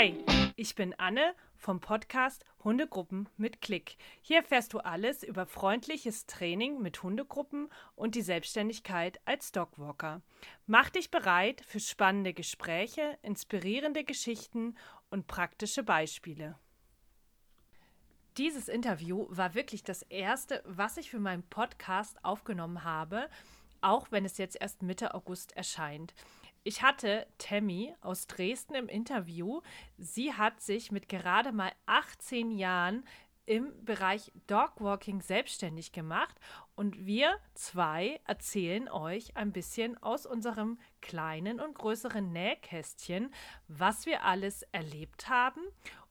Hi, 0.00 0.14
ich 0.56 0.76
bin 0.76 0.94
Anne 0.98 1.34
vom 1.58 1.78
Podcast 1.78 2.46
Hundegruppen 2.64 3.28
mit 3.36 3.60
Klick. 3.60 3.98
Hier 4.22 4.38
erfährst 4.38 4.72
du 4.72 4.78
alles 4.78 5.22
über 5.22 5.44
freundliches 5.44 6.24
Training 6.24 6.80
mit 6.80 7.02
Hundegruppen 7.02 7.68
und 7.96 8.14
die 8.14 8.22
Selbstständigkeit 8.22 9.20
als 9.26 9.52
Dogwalker. 9.52 10.22
Mach 10.66 10.88
dich 10.88 11.10
bereit 11.10 11.62
für 11.66 11.80
spannende 11.80 12.32
Gespräche, 12.32 13.18
inspirierende 13.20 14.02
Geschichten 14.02 14.74
und 15.10 15.26
praktische 15.26 15.82
Beispiele. 15.82 16.58
Dieses 18.38 18.68
Interview 18.68 19.26
war 19.28 19.54
wirklich 19.54 19.84
das 19.84 20.00
erste, 20.00 20.62
was 20.64 20.96
ich 20.96 21.10
für 21.10 21.20
meinen 21.20 21.42
Podcast 21.42 22.24
aufgenommen 22.24 22.84
habe, 22.84 23.28
auch 23.82 24.10
wenn 24.10 24.24
es 24.24 24.38
jetzt 24.38 24.56
erst 24.58 24.80
Mitte 24.80 25.12
August 25.12 25.54
erscheint. 25.58 26.14
Ich 26.62 26.82
hatte 26.82 27.26
Tammy 27.38 27.94
aus 28.02 28.26
Dresden 28.26 28.74
im 28.74 28.88
Interview. 28.88 29.62
Sie 29.96 30.34
hat 30.34 30.60
sich 30.60 30.92
mit 30.92 31.08
gerade 31.08 31.52
mal 31.52 31.72
18 31.86 32.50
Jahren 32.50 33.04
im 33.46 33.72
Bereich 33.82 34.30
Dogwalking 34.46 35.22
selbstständig 35.22 35.92
gemacht 35.92 36.38
und 36.76 37.06
wir 37.06 37.38
zwei 37.54 38.20
erzählen 38.26 38.90
euch 38.90 39.36
ein 39.38 39.52
bisschen 39.52 40.00
aus 40.02 40.26
unserem 40.26 40.78
kleinen 41.00 41.60
und 41.60 41.74
größeren 41.76 42.30
Nähkästchen, 42.30 43.32
was 43.66 44.04
wir 44.04 44.24
alles 44.24 44.62
erlebt 44.70 45.30
haben. 45.30 45.62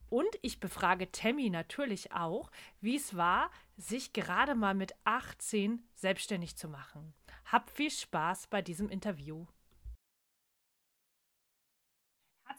Und 0.08 0.28
ich 0.42 0.58
befrage 0.58 1.12
Tammy 1.12 1.48
natürlich 1.48 2.12
auch, 2.12 2.50
wie 2.80 2.96
es 2.96 3.16
war, 3.16 3.52
sich 3.76 4.12
gerade 4.12 4.56
mal 4.56 4.74
mit 4.74 4.94
18 5.04 5.82
selbstständig 5.94 6.56
zu 6.56 6.68
machen. 6.68 7.14
Habt 7.46 7.70
viel 7.70 7.90
Spaß 7.90 8.48
bei 8.48 8.60
diesem 8.60 8.88
Interview. 8.88 9.46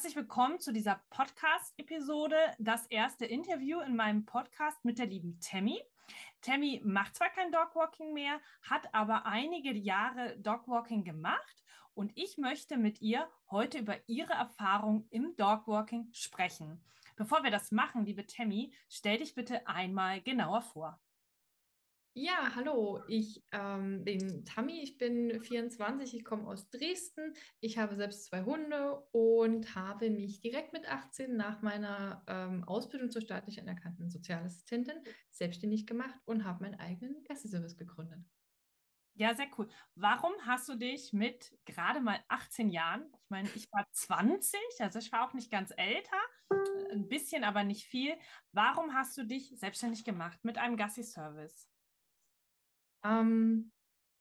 Herzlich 0.02 0.16
willkommen 0.16 0.60
zu 0.60 0.74
dieser 0.74 0.99
Podcast-Episode, 1.12 2.35
das 2.57 2.88
erste 2.88 3.27
Interview 3.27 3.82
in 3.82 3.96
meinem 3.96 4.26
Podcast 4.26 4.84
mit 4.84 4.98
der 4.98 5.05
lieben 5.05 5.40
Tammy. 5.41 5.80
Tammy 6.41 6.82
macht 6.84 7.16
zwar 7.16 7.30
kein 7.30 7.52
Dogwalking 7.52 8.12
mehr, 8.12 8.40
hat 8.63 8.91
aber 8.96 9.27
einige 9.27 9.72
Jahre 9.72 10.40
Dogwalking 10.40 11.04
gemacht 11.04 11.63
und 11.94 12.12
ich 12.16 12.40
möchte 12.40 12.77
mit 12.77 12.99
ihr 12.99 13.29
heute 13.52 13.77
über 13.77 13.96
ihre 14.07 14.34
Erfahrung 14.34 15.05
im 15.12 15.35
Dogwalking 15.35 16.10
sprechen. 16.13 16.84
Bevor 17.16 17.44
wir 17.44 17.52
das 17.52 17.72
machen, 17.72 18.04
liebe 18.04 18.26
Tammy, 18.26 18.74
stell 18.90 19.20
dich 19.20 19.35
bitte 19.35 19.68
einmal 19.68 20.20
genauer 20.22 20.63
vor. 20.63 20.99
Ja, 22.13 22.51
hallo, 22.55 22.99
ich 23.07 23.41
ähm, 23.54 24.04
bin 24.04 24.43
Tammy, 24.43 24.81
ich 24.84 24.98
bin 24.98 25.41
24, 25.41 26.13
ich 26.13 26.26
komme 26.26 26.45
aus 26.45 26.70
Dresden, 26.70 27.34
ich 27.62 27.77
habe 27.77 27.95
selbst 27.95 28.26
zwei 28.26 28.43
Hunde 28.43 29.01
und 29.13 29.76
habe 29.76 30.09
mich 30.09 30.41
direkt 30.41 30.73
mit 30.73 30.89
18 30.91 31.37
nach 31.37 31.62
meiner 31.62 32.21
ähm, 32.27 32.65
Ausbildung 32.65 33.12
zur 33.12 33.21
staatlich 33.21 33.62
anerkannten 33.62 34.09
Sozialassistentin 34.09 34.98
selbstständig 35.29 35.87
gemacht 35.87 36.20
und 36.26 36.43
habe 36.43 36.63
meinen 36.65 36.79
eigenen 36.82 37.23
Gassi-Service 37.23 37.77
gegründet. 37.77 38.20
Ja, 39.13 39.34
sehr 39.34 39.48
cool. 39.57 39.70
Warum 39.95 40.34
hast 40.45 40.67
du 40.67 40.76
dich 40.76 41.13
mit 41.13 41.57
gerade 41.63 42.01
mal 42.01 42.20
18 42.27 42.70
Jahren, 42.70 43.05
ich 43.23 43.29
meine, 43.29 43.49
ich 43.55 43.71
war 43.71 43.87
20, 43.89 44.59
also 44.79 44.99
ich 44.99 45.13
war 45.13 45.29
auch 45.29 45.34
nicht 45.34 45.49
ganz 45.49 45.71
älter, 45.77 46.17
ein 46.91 47.07
bisschen, 47.07 47.45
aber 47.45 47.63
nicht 47.63 47.85
viel. 47.85 48.17
Warum 48.51 48.93
hast 48.93 49.17
du 49.17 49.23
dich 49.23 49.54
selbstständig 49.57 50.04
gemacht 50.04 50.39
mit 50.43 50.57
einem 50.57 50.76
Gassi-Service? 50.76 51.71
Ähm, 53.04 53.71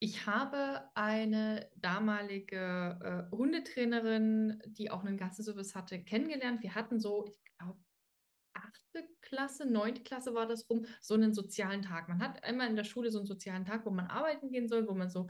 ich 0.03 0.27
habe 0.27 0.89
eine 0.95 1.71
damalige 1.77 3.29
äh, 3.31 3.37
Hundetrainerin, 3.37 4.63
die 4.67 4.91
auch 4.91 5.05
einen 5.05 5.19
Gassenservice 5.19 5.75
hatte, 5.75 6.03
kennengelernt. 6.03 6.63
Wir 6.63 6.75
hatten 6.75 6.99
so, 6.99 7.27
ich 7.27 7.39
glaube, 7.59 7.79
achte 8.55 9.09
Klasse, 9.21 9.67
neunte 9.71 10.03
Klasse 10.03 10.35
war 10.35 10.47
das 10.47 10.69
rum, 10.71 10.87
so 11.03 11.15
einen 11.15 11.35
sozialen 11.35 11.83
Tag. 11.83 12.09
Man 12.09 12.21
hat 12.21 12.43
einmal 12.45 12.69
in 12.69 12.77
der 12.77 12.85
Schule 12.85 13.11
so 13.11 13.19
einen 13.19 13.27
sozialen 13.27 13.67
Tag, 13.67 13.85
wo 13.85 13.91
man 13.91 14.07
arbeiten 14.07 14.51
gehen 14.51 14.69
soll, 14.69 14.89
wo 14.89 14.95
man 14.95 15.11
so 15.11 15.29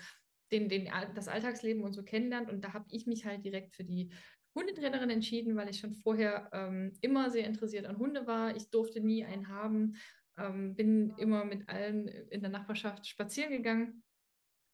den, 0.53 0.69
den, 0.69 0.89
das 1.15 1.27
Alltagsleben 1.27 1.83
und 1.83 1.93
so 1.93 2.05
kennenlernt. 2.05 2.49
Und 2.49 2.65
da 2.65 2.73
habe 2.73 2.87
ich 2.91 3.07
mich 3.07 3.25
halt 3.25 3.45
direkt 3.45 3.75
für 3.75 3.85
die 3.85 4.13
Hundetrainerin 4.55 5.11
entschieden, 5.11 5.57
weil 5.57 5.69
ich 5.69 5.79
schon 5.79 5.95
vorher 5.95 6.49
ähm, 6.53 6.93
immer 7.01 7.31
sehr 7.31 7.47
interessiert 7.47 7.87
an 7.87 7.99
Hunde 7.99 8.27
war. 8.27 8.55
Ich 8.57 8.71
durfte 8.71 9.01
nie 9.01 9.25
einen 9.25 9.49
haben 9.49 9.97
ähm, 10.39 10.75
bin 10.75 11.15
immer 11.19 11.45
mit 11.45 11.69
allen 11.69 12.09
in 12.09 12.41
der 12.41 12.51
Nachbarschaft 12.51 13.07
spazieren 13.07 13.53
gegangen 13.53 14.03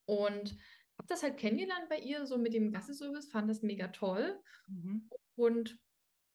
und 0.07 0.57
habe 0.99 1.09
das 1.09 1.23
halt 1.23 1.37
kennengelernt 1.37 1.89
bei 1.89 1.99
ihr, 1.99 2.27
so 2.27 2.39
mit 2.39 2.55
dem 2.55 2.73
Gassi-Service, 2.73 3.29
fand 3.29 3.51
das 3.51 3.63
mega 3.63 3.89
toll. 3.89 4.41
Mhm. 4.69 5.11
Und 5.35 5.79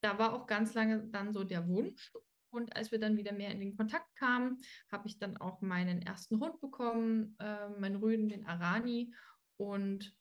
da 0.01 0.19
war 0.19 0.33
auch 0.33 0.47
ganz 0.47 0.73
lange 0.73 1.07
dann 1.07 1.33
so 1.33 1.43
der 1.43 1.67
Wunsch. 1.67 2.11
Und 2.51 2.75
als 2.75 2.91
wir 2.91 2.99
dann 2.99 3.17
wieder 3.17 3.31
mehr 3.31 3.51
in 3.51 3.59
den 3.59 3.77
Kontakt 3.77 4.13
kamen, 4.15 4.57
habe 4.91 5.07
ich 5.07 5.17
dann 5.17 5.37
auch 5.37 5.61
meinen 5.61 6.01
ersten 6.01 6.39
Hund 6.39 6.59
bekommen, 6.59 7.35
äh, 7.39 7.69
meinen 7.79 7.95
Rüden, 7.95 8.27
den 8.27 8.45
Arani. 8.45 9.13
Und 9.57 10.15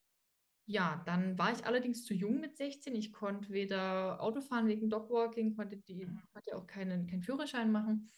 ja, 0.67 1.03
dann 1.07 1.37
war 1.37 1.53
ich 1.53 1.67
allerdings 1.67 2.05
zu 2.05 2.15
jung 2.15 2.39
mit 2.41 2.57
16. 2.57 2.95
Ich 2.95 3.13
konnte 3.13 3.51
weder 3.51 4.23
Auto 4.23 4.41
fahren 4.41 4.69
wegen 4.69 4.89
Dogwalking, 4.89 5.57
konnte, 5.57 5.77
die, 5.77 6.07
mhm. 6.07 6.23
konnte 6.33 6.57
auch 6.57 6.67
keinen, 6.67 7.09
keinen 7.09 7.23
Führerschein 7.23 7.73
machen. 7.73 8.11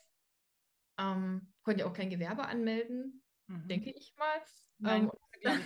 Ähm, 1.02 1.52
konnte 1.62 1.80
ja 1.80 1.86
auch 1.86 1.94
kein 1.94 2.10
Gewerbe 2.10 2.44
anmelden, 2.44 3.22
mhm. 3.48 3.68
denke 3.68 3.90
ich 3.90 4.14
mal. 4.16 4.42
Nein, 4.78 5.10
ähm, 5.42 5.60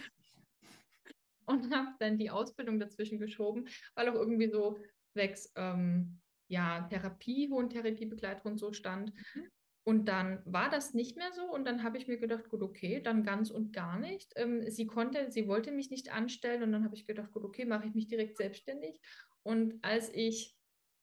und 1.47 1.74
habe 1.74 1.88
dann 1.98 2.19
die 2.19 2.30
Ausbildung 2.30 2.78
dazwischen 2.78 3.19
geschoben, 3.19 3.69
weil 3.94 4.08
auch 4.08 4.14
irgendwie 4.14 4.50
so 4.50 4.78
wächst, 5.14 5.52
ähm, 5.56 6.20
ja, 6.48 6.82
Therapie, 6.88 7.48
Hohentherapie-Begleithund 7.50 8.58
so 8.58 8.72
stand. 8.72 9.12
Mhm. 9.34 9.50
Und 9.84 10.06
dann 10.06 10.42
war 10.44 10.69
das 10.69 10.94
nicht 10.94 11.16
mehr 11.16 11.32
so 11.32 11.44
und 11.44 11.64
dann 11.64 11.84
habe 11.84 11.97
ich 11.97 12.08
mir 12.08 12.18
gedacht, 12.18 12.48
gut, 12.48 12.60
okay, 12.60 13.00
dann 13.00 13.22
ganz 13.22 13.50
und 13.50 13.72
gar 13.72 13.98
nicht. 14.00 14.32
Ähm, 14.34 14.68
sie 14.68 14.86
konnte, 14.86 15.30
sie 15.30 15.47
wollte 15.47 15.70
mich 15.70 15.91
nicht 15.91 16.12
anstellen 16.12 16.64
und 16.64 16.72
dann 16.72 16.82
habe 16.84 16.97
ich 16.97 17.06
gedacht, 17.06 17.30
gut, 17.30 17.44
okay, 17.44 17.64
mache 17.64 17.86
ich 17.86 17.94
mich 17.94 18.08
direkt 18.08 18.36
selbstständig. 18.36 19.00
Und 19.44 19.78
als 19.82 20.12
ich 20.12 20.56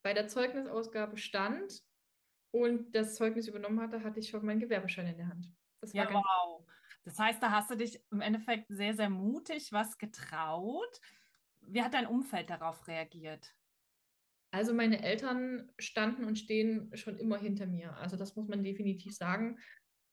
bei 0.04 0.14
der 0.14 0.28
Zeugnisausgabe 0.28 1.16
stand, 1.16 1.82
und 2.54 2.94
das 2.94 3.16
Zeugnis 3.16 3.48
übernommen 3.48 3.82
hatte, 3.82 4.04
hatte 4.04 4.20
ich 4.20 4.30
schon 4.30 4.46
meinen 4.46 4.60
Gewerbeschein 4.60 5.08
in 5.08 5.18
der 5.18 5.28
Hand. 5.28 5.52
Das 5.82 5.94
war 5.94 6.06
ja, 6.06 6.14
wow. 6.14 6.64
Das 7.04 7.18
heißt, 7.18 7.42
da 7.42 7.52
hast 7.52 7.72
du 7.72 7.76
dich 7.76 8.00
im 8.12 8.22
Endeffekt 8.22 8.68
sehr, 8.70 8.94
sehr 8.94 9.10
mutig 9.10 9.74
was 9.74 9.98
getraut. 9.98 11.02
Wie 11.62 11.82
hat 11.82 11.96
dein 11.96 12.06
Umfeld 12.06 12.52
darauf 12.52 12.88
reagiert? 12.88 13.56
Also 14.52 14.72
meine 14.72 15.02
Eltern 15.02 15.72
standen 15.80 16.26
und 16.26 16.38
stehen 16.38 16.96
schon 16.96 17.18
immer 17.18 17.40
hinter 17.40 17.66
mir. 17.66 17.98
Also 17.98 18.18
das 18.18 18.36
muss 18.36 18.48
man 18.48 18.64
definitiv 18.64 19.16
sagen. 19.16 19.58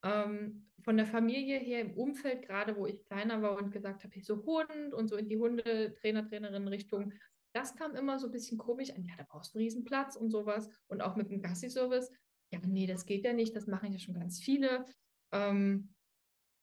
Ähm, 0.03 0.67
von 0.83 0.97
der 0.97 1.07
Familie 1.07 1.59
her 1.59 1.83
im 1.83 1.93
Umfeld, 1.93 2.47
gerade 2.47 2.75
wo 2.75 2.87
ich 2.87 3.05
kleiner 3.05 3.43
war 3.43 3.59
und 3.59 3.71
gesagt 3.71 4.03
habe, 4.03 4.23
so 4.23 4.43
Hund 4.47 4.95
und 4.95 5.09
so 5.09 5.17
in 5.17 5.29
die 5.29 5.37
Hundetrainer, 5.37 6.27
Trainerinnen 6.27 6.69
Richtung, 6.69 7.13
das 7.53 7.77
kam 7.77 7.95
immer 7.95 8.19
so 8.19 8.29
ein 8.29 8.33
bisschen 8.33 8.57
komisch 8.57 8.91
an. 8.91 9.05
Ja, 9.05 9.17
da 9.19 9.27
brauchst 9.29 9.55
du 9.55 9.59
einen 9.59 9.65
Riesenplatz 9.65 10.17
und 10.17 10.31
sowas. 10.31 10.71
Und 10.87 11.03
auch 11.03 11.17
mit 11.17 11.31
dem 11.31 11.43
Gassi-Service 11.43 12.11
ja, 12.51 12.59
nee, 12.67 12.87
das 12.87 13.07
geht 13.07 13.25
ja 13.25 13.33
nicht, 13.33 13.55
das 13.55 13.67
machen 13.67 13.93
ja 13.93 13.99
schon 13.99 14.15
ganz 14.15 14.41
viele. 14.41 14.85
Ähm, 15.33 15.95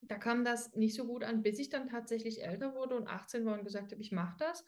da 0.02 0.18
kam 0.18 0.46
das 0.46 0.74
nicht 0.76 0.96
so 0.96 1.06
gut 1.06 1.24
an, 1.24 1.42
bis 1.42 1.60
ich 1.60 1.70
dann 1.70 1.88
tatsächlich 1.88 2.44
älter 2.44 2.76
wurde 2.76 2.96
und 2.96 3.08
18 3.08 3.46
war 3.46 3.58
und 3.58 3.66
gesagt 3.66 3.92
habe, 3.92 4.02
ich 4.02 4.12
mache 4.12 4.38
das. 4.40 4.64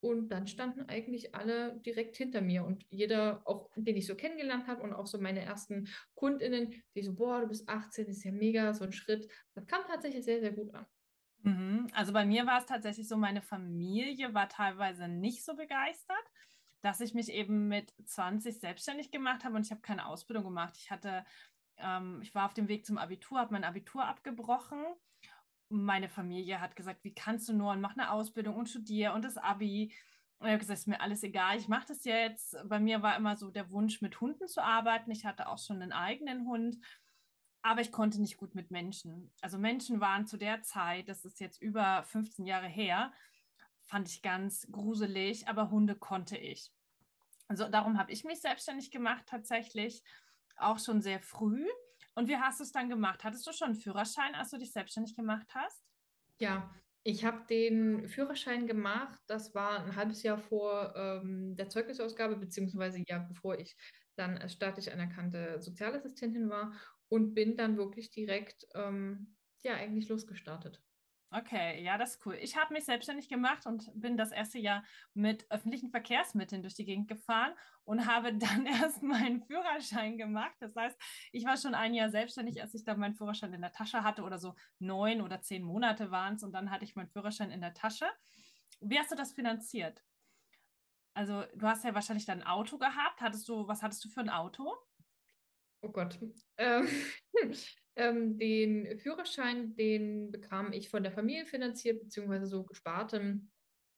Und 0.00 0.28
dann 0.28 0.46
standen 0.46 0.82
eigentlich 0.82 1.34
alle 1.34 1.80
direkt 1.80 2.16
hinter 2.16 2.42
mir 2.42 2.64
und 2.66 2.84
jeder, 2.90 3.40
auch 3.46 3.70
den 3.74 3.96
ich 3.96 4.06
so 4.06 4.14
kennengelernt 4.14 4.66
habe 4.66 4.82
und 4.82 4.92
auch 4.92 5.06
so 5.06 5.18
meine 5.18 5.40
ersten 5.40 5.88
KundInnen, 6.14 6.82
die 6.94 7.02
so, 7.02 7.14
boah, 7.14 7.40
du 7.40 7.46
bist 7.46 7.66
18, 7.68 8.08
ist 8.08 8.22
ja 8.22 8.32
mega, 8.32 8.74
so 8.74 8.84
ein 8.84 8.92
Schritt. 8.92 9.30
Das 9.54 9.66
kam 9.66 9.80
tatsächlich 9.86 10.22
sehr, 10.24 10.40
sehr 10.40 10.52
gut 10.52 10.74
an. 10.74 10.84
Mhm. 11.42 11.88
Also 11.94 12.12
bei 12.12 12.26
mir 12.26 12.44
war 12.44 12.58
es 12.58 12.66
tatsächlich 12.66 13.08
so, 13.08 13.16
meine 13.16 13.40
Familie 13.40 14.34
war 14.34 14.48
teilweise 14.50 15.08
nicht 15.08 15.42
so 15.42 15.54
begeistert 15.54 16.24
dass 16.84 17.00
ich 17.00 17.14
mich 17.14 17.30
eben 17.30 17.66
mit 17.66 17.94
20 18.04 18.60
selbstständig 18.60 19.10
gemacht 19.10 19.42
habe 19.42 19.56
und 19.56 19.64
ich 19.64 19.70
habe 19.70 19.80
keine 19.80 20.04
Ausbildung 20.04 20.44
gemacht. 20.44 20.74
Ich 20.76 20.90
hatte, 20.90 21.24
ähm, 21.78 22.20
ich 22.20 22.34
war 22.34 22.44
auf 22.44 22.52
dem 22.52 22.68
Weg 22.68 22.84
zum 22.84 22.98
Abitur, 22.98 23.38
habe 23.38 23.54
mein 23.54 23.64
Abitur 23.64 24.04
abgebrochen. 24.04 24.84
Meine 25.70 26.10
Familie 26.10 26.60
hat 26.60 26.76
gesagt, 26.76 27.02
wie 27.02 27.14
kannst 27.14 27.48
du 27.48 27.54
nur 27.54 27.72
und 27.72 27.80
mach 27.80 27.96
eine 27.96 28.10
Ausbildung 28.10 28.56
und 28.56 28.68
studiere 28.68 29.14
und 29.14 29.24
das 29.24 29.38
Abi. 29.38 29.94
Und 30.38 30.46
ich 30.46 30.52
habe 30.52 30.58
gesagt, 30.58 30.80
ist 30.80 30.86
mir 30.86 31.00
alles 31.00 31.22
egal, 31.22 31.56
ich 31.56 31.68
mache 31.68 31.86
das 31.88 32.04
jetzt. 32.04 32.54
Bei 32.66 32.78
mir 32.78 33.00
war 33.00 33.16
immer 33.16 33.34
so 33.36 33.50
der 33.50 33.70
Wunsch, 33.70 34.02
mit 34.02 34.20
Hunden 34.20 34.46
zu 34.46 34.62
arbeiten. 34.62 35.10
Ich 35.10 35.24
hatte 35.24 35.48
auch 35.48 35.58
schon 35.58 35.80
einen 35.80 35.92
eigenen 35.92 36.46
Hund, 36.46 36.76
aber 37.62 37.80
ich 37.80 37.92
konnte 37.92 38.20
nicht 38.20 38.36
gut 38.36 38.54
mit 38.54 38.70
Menschen. 38.70 39.32
Also 39.40 39.56
Menschen 39.56 40.00
waren 40.00 40.26
zu 40.26 40.36
der 40.36 40.60
Zeit, 40.60 41.08
das 41.08 41.24
ist 41.24 41.40
jetzt 41.40 41.62
über 41.62 42.02
15 42.02 42.44
Jahre 42.44 42.68
her, 42.68 43.10
fand 43.86 44.08
ich 44.08 44.22
ganz 44.22 44.66
gruselig, 44.70 45.48
aber 45.48 45.70
Hunde 45.70 45.96
konnte 45.96 46.36
ich. 46.36 46.72
Also 47.48 47.68
darum 47.68 47.98
habe 47.98 48.12
ich 48.12 48.24
mich 48.24 48.40
selbstständig 48.40 48.90
gemacht 48.90 49.24
tatsächlich, 49.26 50.02
auch 50.56 50.78
schon 50.78 51.02
sehr 51.02 51.20
früh. 51.20 51.66
Und 52.14 52.28
wie 52.28 52.36
hast 52.38 52.60
du 52.60 52.64
es 52.64 52.72
dann 52.72 52.88
gemacht? 52.90 53.24
Hattest 53.24 53.46
du 53.46 53.52
schon 53.52 53.68
einen 53.70 53.76
Führerschein, 53.80 54.34
als 54.34 54.50
du 54.50 54.58
dich 54.58 54.72
selbstständig 54.72 55.16
gemacht 55.16 55.48
hast? 55.54 55.84
Ja, 56.40 56.74
Ich 57.06 57.24
habe 57.24 57.46
den 57.46 58.08
Führerschein 58.08 58.66
gemacht. 58.66 59.20
Das 59.26 59.54
war 59.54 59.84
ein 59.84 59.96
halbes 59.96 60.22
Jahr 60.22 60.38
vor 60.38 60.94
ähm, 60.96 61.54
der 61.56 61.68
Zeugnisausgabe, 61.68 62.36
beziehungsweise 62.36 63.02
ja, 63.06 63.18
bevor 63.20 63.58
ich 63.58 63.76
dann 64.16 64.38
als 64.38 64.54
staatlich 64.54 64.92
anerkannte 64.92 65.60
Sozialassistentin 65.62 66.48
war 66.50 66.74
und 67.08 67.34
bin 67.34 67.56
dann 67.56 67.76
wirklich 67.76 68.10
direkt, 68.10 68.66
ähm, 68.74 69.36
ja, 69.62 69.74
eigentlich 69.76 70.08
losgestartet. 70.08 70.83
Okay, 71.36 71.82
ja, 71.82 71.98
das 71.98 72.14
ist 72.14 72.26
cool. 72.26 72.36
Ich 72.40 72.56
habe 72.56 72.72
mich 72.72 72.84
selbstständig 72.84 73.28
gemacht 73.28 73.66
und 73.66 73.90
bin 73.92 74.16
das 74.16 74.30
erste 74.30 74.60
Jahr 74.60 74.84
mit 75.14 75.50
öffentlichen 75.50 75.90
Verkehrsmitteln 75.90 76.62
durch 76.62 76.74
die 76.74 76.84
Gegend 76.84 77.08
gefahren 77.08 77.54
und 77.82 78.06
habe 78.06 78.34
dann 78.38 78.66
erst 78.66 79.02
meinen 79.02 79.42
Führerschein 79.42 80.16
gemacht. 80.16 80.54
Das 80.60 80.76
heißt, 80.76 80.96
ich 81.32 81.44
war 81.44 81.56
schon 81.56 81.74
ein 81.74 81.92
Jahr 81.92 82.08
selbstständig, 82.08 82.62
als 82.62 82.74
ich 82.74 82.84
dann 82.84 83.00
meinen 83.00 83.16
Führerschein 83.16 83.52
in 83.52 83.62
der 83.62 83.72
Tasche 83.72 84.04
hatte 84.04 84.22
oder 84.22 84.38
so 84.38 84.54
neun 84.78 85.20
oder 85.22 85.40
zehn 85.40 85.64
Monate 85.64 86.12
waren 86.12 86.36
es 86.36 86.44
und 86.44 86.52
dann 86.52 86.70
hatte 86.70 86.84
ich 86.84 86.94
meinen 86.94 87.08
Führerschein 87.10 87.50
in 87.50 87.60
der 87.60 87.74
Tasche. 87.74 88.06
Wie 88.80 88.98
hast 88.98 89.10
du 89.10 89.16
das 89.16 89.32
finanziert? 89.32 90.04
Also, 91.14 91.42
du 91.54 91.66
hast 91.66 91.84
ja 91.84 91.94
wahrscheinlich 91.94 92.26
dann 92.26 92.42
ein 92.42 92.46
Auto 92.46 92.78
gehabt. 92.78 93.20
Hattest 93.20 93.48
du, 93.48 93.66
was 93.66 93.82
hattest 93.82 94.04
du 94.04 94.08
für 94.08 94.20
ein 94.20 94.30
Auto? 94.30 94.72
Oh 95.84 95.90
Gott. 95.90 96.18
Ähm, 96.56 96.88
ähm, 97.96 98.38
den 98.38 98.98
Führerschein, 98.98 99.76
den 99.76 100.30
bekam 100.30 100.72
ich 100.72 100.88
von 100.88 101.02
der 101.02 101.12
Familie 101.12 101.44
finanziert, 101.44 102.00
beziehungsweise 102.00 102.46
so 102.46 102.64
gespartem 102.64 103.50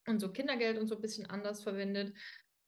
und 0.08 0.20
so 0.20 0.32
Kindergeld 0.32 0.78
und 0.78 0.88
so 0.88 0.96
ein 0.96 1.00
bisschen 1.00 1.26
anders 1.26 1.62
verwendet. 1.62 2.16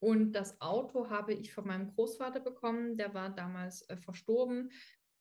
Und 0.00 0.32
das 0.32 0.60
Auto 0.60 1.10
habe 1.10 1.34
ich 1.34 1.52
von 1.52 1.66
meinem 1.66 1.92
Großvater 1.92 2.38
bekommen, 2.38 2.96
der 2.96 3.12
war 3.14 3.30
damals 3.30 3.82
äh, 3.88 3.96
verstorben. 3.96 4.70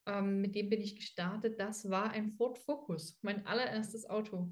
Ähm, 0.05 0.41
mit 0.41 0.53
dem 0.53 0.69
bin 0.69 0.81
ich 0.81 0.95
gestartet. 0.95 1.59
Das 1.59 1.89
war 1.89 2.11
ein 2.11 2.29
Ford 2.29 2.59
Focus, 2.59 3.17
mein 3.23 3.45
allererstes 3.47 4.07
Auto. 4.07 4.51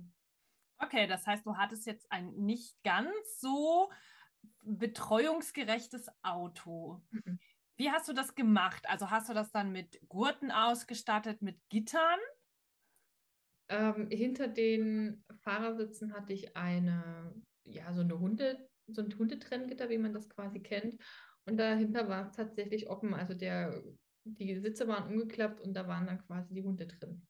Okay, 0.80 1.06
das 1.07 1.25
heißt, 1.27 1.45
du 1.45 1.56
hattest 1.56 1.86
jetzt 1.86 2.12
ein 2.12 2.33
nicht 2.33 2.75
ganz 2.83 3.39
so 3.39 3.92
betreuungsgerechtes 4.63 6.07
Auto. 6.24 7.01
Mhm. 7.12 7.39
Wie 7.77 7.92
hast 7.92 8.07
du 8.07 8.13
das 8.13 8.36
gemacht? 8.36 8.88
Also 8.88 9.10
hast 9.10 9.30
du 9.30 9.33
das 9.33 9.51
dann 9.51 9.72
mit 9.72 10.00
Gurten 10.07 10.51
ausgestattet, 10.51 11.42
mit 11.42 11.60
Gittern? 11.69 12.19
Ähm, 13.69 14.10
hinter 14.10 14.48
den 14.48 15.24
Fahrersitzen 15.42 16.13
hatte 16.13 16.33
ich 16.33 16.56
eine, 16.56 17.33
ja, 17.68 17.92
so 17.94 18.01
eine 18.01 18.19
Hunde, 18.19 18.69
so 18.88 19.01
ein 19.01 19.18
Hundetrenngitter, 19.18 19.89
wie 19.89 19.98
man 19.98 20.13
das 20.13 20.30
quasi 20.30 20.62
kennt. 20.62 20.98
Und 21.48 21.57
dahinter 21.57 22.07
war 22.07 22.22
es 22.22 22.31
tatsächlich 22.31 22.89
offen. 22.89 23.13
Also 23.13 23.33
der, 23.33 23.83
die 24.24 24.56
Sitze 24.60 24.88
waren 24.88 25.12
umgeklappt 25.12 25.62
und 25.62 25.74
da 25.74 25.88
waren 25.88 26.07
dann 26.07 26.25
quasi 26.25 26.54
die 26.54 26.63
Hunde 26.63 26.88
drin. 26.88 27.28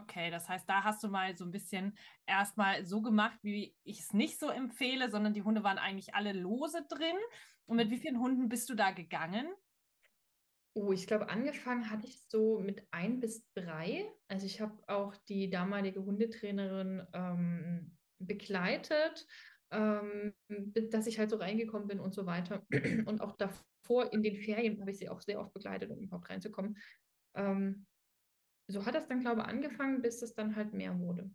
Okay, 0.00 0.30
das 0.30 0.48
heißt, 0.48 0.68
da 0.68 0.84
hast 0.84 1.02
du 1.02 1.08
mal 1.08 1.36
so 1.36 1.44
ein 1.44 1.50
bisschen 1.50 1.98
erstmal 2.24 2.84
so 2.84 3.02
gemacht, 3.02 3.38
wie 3.42 3.76
ich 3.82 4.00
es 4.00 4.12
nicht 4.12 4.38
so 4.38 4.48
empfehle, 4.48 5.10
sondern 5.10 5.34
die 5.34 5.42
Hunde 5.42 5.64
waren 5.64 5.78
eigentlich 5.78 6.14
alle 6.14 6.32
lose 6.32 6.86
drin. 6.88 7.16
Und 7.66 7.76
mit 7.76 7.90
wie 7.90 7.98
vielen 7.98 8.20
Hunden 8.20 8.48
bist 8.48 8.70
du 8.70 8.74
da 8.74 8.92
gegangen? 8.92 9.48
Oh, 10.74 10.92
ich 10.92 11.08
glaube, 11.08 11.28
angefangen 11.28 11.90
hatte 11.90 12.06
ich 12.06 12.22
so 12.28 12.60
mit 12.60 12.86
ein 12.92 13.18
bis 13.18 13.44
drei. 13.54 14.08
Also 14.28 14.46
ich 14.46 14.60
habe 14.60 14.76
auch 14.86 15.16
die 15.28 15.50
damalige 15.50 16.04
Hundetrainerin 16.04 17.04
ähm, 17.12 17.96
begleitet, 18.20 19.26
ähm, 19.72 20.32
dass 20.92 21.08
ich 21.08 21.18
halt 21.18 21.30
so 21.30 21.36
reingekommen 21.36 21.88
bin 21.88 21.98
und 21.98 22.14
so 22.14 22.24
weiter. 22.24 22.64
Und 23.06 23.20
auch 23.20 23.36
davor 23.36 24.12
in 24.12 24.22
den 24.22 24.36
Ferien 24.36 24.80
habe 24.80 24.92
ich 24.92 24.98
sie 24.98 25.08
auch 25.08 25.20
sehr 25.20 25.40
oft 25.40 25.52
begleitet, 25.52 25.90
um 25.90 25.98
überhaupt 25.98 26.30
reinzukommen. 26.30 26.78
Ähm, 27.34 27.87
so 28.68 28.84
hat 28.84 28.94
das 28.94 29.08
dann, 29.08 29.20
glaube 29.20 29.40
ich, 29.40 29.46
angefangen, 29.46 30.02
bis 30.02 30.22
es 30.22 30.34
dann 30.34 30.54
halt 30.54 30.72
mehr 30.74 30.98
wurde. 30.98 31.30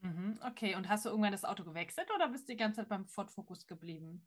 Mhm, 0.00 0.40
okay, 0.44 0.74
und 0.74 0.88
hast 0.88 1.04
du 1.04 1.10
irgendwann 1.10 1.32
das 1.32 1.44
Auto 1.44 1.64
gewechselt 1.64 2.10
oder 2.14 2.28
bist 2.28 2.48
du 2.48 2.52
die 2.52 2.58
ganze 2.58 2.80
Zeit 2.80 2.88
beim 2.88 3.06
Ford 3.06 3.30
Focus 3.30 3.66
geblieben? 3.66 4.26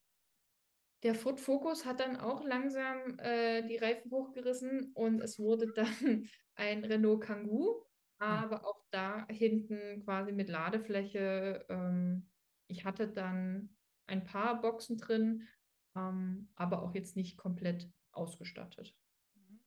Der 1.04 1.14
Ford 1.14 1.40
Focus 1.40 1.86
hat 1.86 2.00
dann 2.00 2.18
auch 2.18 2.44
langsam 2.44 3.20
äh, 3.20 3.68
die 3.68 3.78
Reifen 3.78 4.10
hochgerissen 4.10 4.92
und 4.94 5.22
es 5.22 5.38
wurde 5.38 5.72
dann 5.74 5.86
ein 6.56 6.86
Renault 6.86 7.22
Kangoo, 7.22 7.86
hm. 8.22 8.28
aber 8.28 8.66
auch 8.66 8.82
da 8.92 9.28
hinten 9.30 10.04
quasi 10.04 10.32
mit 10.32 10.50
Ladefläche. 10.50 11.66
Ähm, 11.70 12.30
ich 12.68 12.86
hatte 12.86 13.10
dann 13.10 13.76
ein 14.08 14.24
paar 14.24 14.62
Boxen 14.62 14.98
drin, 14.98 15.48
ähm, 15.96 16.50
aber 16.56 16.82
auch 16.82 16.96
jetzt 16.96 17.18
nicht 17.18 17.38
komplett 17.38 17.92
ausgestattet. 18.14 18.96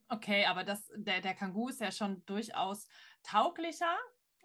Okay, 0.08 0.46
aber 0.46 0.64
das, 0.64 0.90
der, 0.96 1.20
der 1.20 1.34
Kangoo 1.34 1.68
ist 1.68 1.80
ja 1.80 1.92
schon 1.92 2.24
durchaus 2.24 2.88
tauglicher 3.22 3.96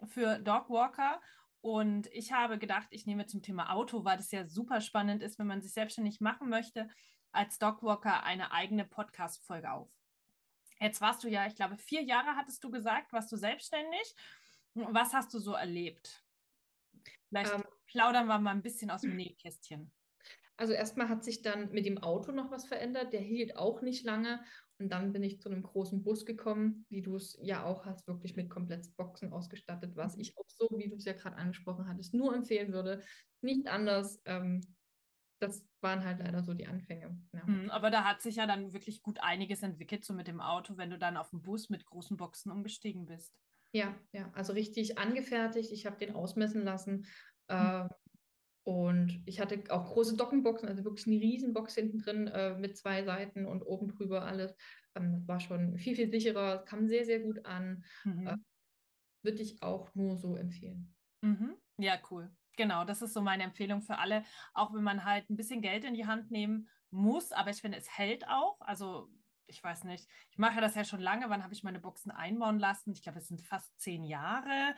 für 0.06 0.38
Dogwalker. 0.38 1.20
Und 1.62 2.08
ich 2.08 2.32
habe 2.32 2.58
gedacht, 2.58 2.88
ich 2.90 3.06
nehme 3.06 3.26
zum 3.26 3.40
Thema 3.40 3.72
Auto, 3.72 4.04
weil 4.04 4.18
das 4.18 4.30
ja 4.30 4.46
super 4.46 4.82
spannend 4.82 5.22
ist, 5.22 5.38
wenn 5.38 5.46
man 5.46 5.62
sich 5.62 5.72
selbstständig 5.72 6.20
machen 6.20 6.50
möchte, 6.50 6.88
als 7.32 7.58
Dogwalker 7.58 8.22
eine 8.24 8.52
eigene 8.52 8.84
Podcast-Folge 8.84 9.72
auf. 9.72 9.90
Jetzt 10.80 11.00
warst 11.00 11.24
du 11.24 11.28
ja, 11.28 11.46
ich 11.46 11.56
glaube, 11.56 11.78
vier 11.78 12.02
Jahre 12.02 12.36
hattest 12.36 12.62
du 12.62 12.70
gesagt, 12.70 13.12
warst 13.12 13.32
du 13.32 13.36
selbstständig. 13.36 14.14
Was 14.74 15.14
hast 15.14 15.32
du 15.32 15.38
so 15.38 15.54
erlebt? 15.54 16.22
Vielleicht 17.28 17.54
ähm, 17.54 17.64
plaudern 17.86 18.26
wir 18.26 18.38
mal 18.38 18.50
ein 18.50 18.62
bisschen 18.62 18.90
aus 18.90 19.00
dem 19.00 19.16
Nähkästchen. 19.16 19.90
Also 20.56 20.72
erstmal 20.72 21.08
hat 21.08 21.24
sich 21.24 21.42
dann 21.42 21.70
mit 21.72 21.86
dem 21.86 21.98
Auto 21.98 22.32
noch 22.32 22.50
was 22.50 22.66
verändert. 22.66 23.12
Der 23.12 23.20
hielt 23.20 23.56
auch 23.56 23.82
nicht 23.82 24.04
lange. 24.04 24.44
Und 24.78 24.90
dann 24.90 25.12
bin 25.12 25.22
ich 25.22 25.40
zu 25.40 25.48
einem 25.48 25.62
großen 25.62 26.02
Bus 26.02 26.26
gekommen, 26.26 26.84
wie 26.88 27.02
du 27.02 27.16
es 27.16 27.38
ja 27.42 27.64
auch 27.64 27.86
hast, 27.86 28.06
wirklich 28.08 28.34
mit 28.34 28.50
Komplettboxen 28.50 29.32
ausgestattet, 29.32 29.96
was 29.96 30.16
ich 30.16 30.36
auch 30.36 30.48
so, 30.48 30.68
wie 30.76 30.88
du 30.88 30.96
es 30.96 31.04
ja 31.04 31.12
gerade 31.12 31.36
angesprochen 31.36 31.88
hattest, 31.88 32.12
nur 32.14 32.34
empfehlen 32.34 32.72
würde. 32.72 33.02
Nicht 33.40 33.68
anders. 33.68 34.20
Ähm, 34.24 34.60
das 35.40 35.66
waren 35.80 36.04
halt 36.04 36.20
leider 36.20 36.42
so 36.42 36.54
die 36.54 36.66
Anfänge. 36.66 37.20
Ja. 37.32 37.44
Mhm, 37.46 37.70
aber 37.70 37.90
da 37.90 38.04
hat 38.04 38.22
sich 38.22 38.36
ja 38.36 38.46
dann 38.46 38.72
wirklich 38.72 39.02
gut 39.02 39.20
einiges 39.20 39.62
entwickelt, 39.62 40.04
so 40.04 40.14
mit 40.14 40.26
dem 40.26 40.40
Auto, 40.40 40.76
wenn 40.76 40.90
du 40.90 40.98
dann 40.98 41.16
auf 41.16 41.30
den 41.30 41.42
Bus 41.42 41.68
mit 41.70 41.84
großen 41.84 42.16
Boxen 42.16 42.50
umgestiegen 42.50 43.06
bist. 43.06 43.32
Ja, 43.72 43.94
ja, 44.12 44.30
also 44.34 44.52
richtig 44.52 44.98
angefertigt. 44.98 45.72
Ich 45.72 45.86
habe 45.86 45.98
den 45.98 46.14
ausmessen 46.14 46.62
lassen. 46.62 47.06
Mhm. 47.48 47.56
Äh, 47.56 47.88
und 48.64 49.22
ich 49.26 49.40
hatte 49.40 49.62
auch 49.68 49.84
große 49.92 50.16
Dockenboxen, 50.16 50.68
also 50.68 50.84
wirklich 50.84 51.06
eine 51.06 51.20
riesen 51.20 51.52
Box 51.52 51.74
hinten 51.74 51.98
drin 51.98 52.28
äh, 52.28 52.58
mit 52.58 52.76
zwei 52.76 53.04
Seiten 53.04 53.46
und 53.46 53.62
oben 53.62 53.88
drüber 53.88 54.24
alles. 54.24 54.56
Ähm, 54.94 55.12
das 55.12 55.28
war 55.28 55.38
schon 55.38 55.78
viel, 55.78 55.94
viel 55.94 56.10
sicherer, 56.10 56.64
kam 56.64 56.88
sehr, 56.88 57.04
sehr 57.04 57.20
gut 57.20 57.44
an. 57.44 57.84
Mhm. 58.04 58.26
Äh, 58.26 58.36
Würde 59.22 59.42
ich 59.42 59.62
auch 59.62 59.94
nur 59.94 60.16
so 60.16 60.34
empfehlen. 60.36 60.94
Mhm. 61.20 61.56
Ja, 61.78 61.98
cool. 62.10 62.30
Genau, 62.56 62.84
das 62.84 63.02
ist 63.02 63.12
so 63.12 63.20
meine 63.20 63.42
Empfehlung 63.42 63.82
für 63.82 63.98
alle, 63.98 64.24
auch 64.54 64.72
wenn 64.72 64.82
man 64.82 65.04
halt 65.04 65.28
ein 65.28 65.36
bisschen 65.36 65.60
Geld 65.60 65.84
in 65.84 65.94
die 65.94 66.06
Hand 66.06 66.30
nehmen 66.30 66.68
muss, 66.90 67.32
aber 67.32 67.50
ich 67.50 67.60
finde, 67.60 67.76
es 67.76 67.98
hält 67.98 68.28
auch. 68.28 68.60
Also 68.60 69.10
ich 69.46 69.62
weiß 69.62 69.84
nicht, 69.84 70.08
ich 70.30 70.38
mache 70.38 70.60
das 70.60 70.74
ja 70.74 70.84
schon 70.84 71.00
lange. 71.00 71.28
Wann 71.28 71.42
habe 71.42 71.52
ich 71.52 71.64
meine 71.64 71.80
Boxen 71.80 72.10
einbauen 72.10 72.58
lassen? 72.58 72.92
Ich 72.92 73.02
glaube, 73.02 73.18
es 73.18 73.28
sind 73.28 73.42
fast 73.42 73.78
zehn 73.78 74.04
Jahre. 74.04 74.74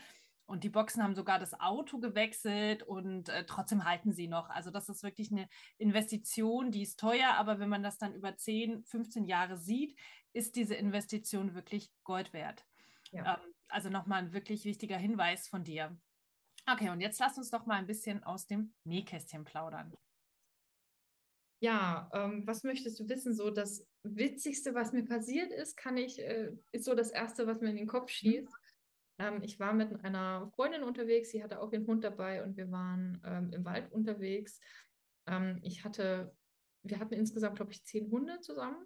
Und 0.47 0.63
die 0.63 0.71
Boxen 0.71 1.03
haben 1.03 1.17
sogar 1.17 1.41
das 1.41 1.59
Auto 1.59 1.99
gewechselt 1.99 2.85
und 2.85 3.29
äh, 3.29 3.45
trotzdem 3.47 3.85
halten 3.85 4.13
sie 4.13 4.29
noch. 4.29 4.49
Also 4.49 4.71
das 4.71 4.89
ist 4.89 5.03
wirklich 5.03 5.33
eine 5.33 5.49
Investition, 5.77 6.71
die 6.71 6.83
ist 6.83 7.01
teuer, 7.01 7.35
aber 7.37 7.59
wenn 7.59 7.69
man 7.69 7.83
das 7.83 7.99
dann 7.99 8.15
über 8.15 8.37
10, 8.37 8.85
15 8.85 9.25
Jahre 9.25 9.59
sieht, 9.59 9.99
ist 10.33 10.55
diese 10.55 10.77
Investition 10.77 11.55
wirklich 11.55 11.91
Gold 12.05 12.33
wert. 12.33 12.65
Ja. 13.11 13.35
Ähm, 13.35 13.55
also 13.69 13.91
nochmal 13.91 14.23
ein 14.23 14.33
wirklich 14.33 14.65
wichtiger 14.65 14.99
Hinweis 14.99 15.49
von 15.49 15.65
dir. 15.65 15.99
Okay, 16.71 16.91
und 16.91 17.01
jetzt 17.01 17.19
lass 17.19 17.39
uns 17.39 17.51
doch 17.51 17.67
mal 17.67 17.77
ein 17.77 17.87
bisschen 17.87 18.23
aus 18.23 18.47
dem 18.47 18.73
Nähkästchen 18.85 19.45
plaudern. 19.45 19.97
Ja, 21.61 22.11
ähm, 22.13 22.47
was 22.47 22.65
möchtest 22.65 23.01
du 23.01 23.09
wissen? 23.09 23.35
So 23.35 23.51
das 23.51 23.85
Witzigste, 24.03 24.75
was 24.75 24.93
mir 24.93 25.05
passiert 25.05 25.53
ist, 25.53 25.77
kann 25.77 25.97
ich, 25.97 26.21
äh, 26.21 26.53
ist 26.73 26.85
so 26.85 26.95
das 26.95 27.11
Erste, 27.11 27.47
was 27.47 27.61
mir 27.61 27.71
in 27.71 27.77
den 27.77 27.87
Kopf 27.87 28.11
schießt. 28.11 28.53
Ähm, 29.19 29.43
ich 29.43 29.59
war 29.59 29.73
mit 29.73 30.05
einer 30.05 30.51
Freundin 30.55 30.83
unterwegs, 30.83 31.31
sie 31.31 31.43
hatte 31.43 31.61
auch 31.61 31.73
ihren 31.73 31.87
Hund 31.87 32.05
dabei 32.05 32.43
und 32.43 32.57
wir 32.57 32.71
waren 32.71 33.21
ähm, 33.25 33.53
im 33.53 33.65
Wald 33.65 33.91
unterwegs. 33.93 34.61
Ähm, 35.27 35.59
ich 35.63 35.85
hatte, 35.85 36.35
wir 36.83 36.99
hatten 36.99 37.15
insgesamt, 37.15 37.57
glaube 37.57 37.73
ich, 37.73 37.85
zehn 37.85 38.11
Hunde 38.11 38.41
zusammen. 38.41 38.85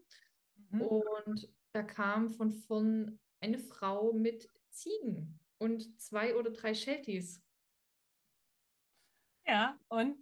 Mhm. 0.71 0.81
Und 0.83 1.53
da 1.73 1.83
kam 1.83 2.31
von 2.31 2.53
von 2.53 3.19
eine 3.41 3.59
Frau 3.59 4.13
mit 4.13 4.49
Ziegen 4.71 5.41
und 5.59 6.01
zwei 6.01 6.37
oder 6.37 6.51
drei 6.51 6.75
Shelties. 6.75 7.43
Ja, 9.47 9.79
und? 9.89 10.17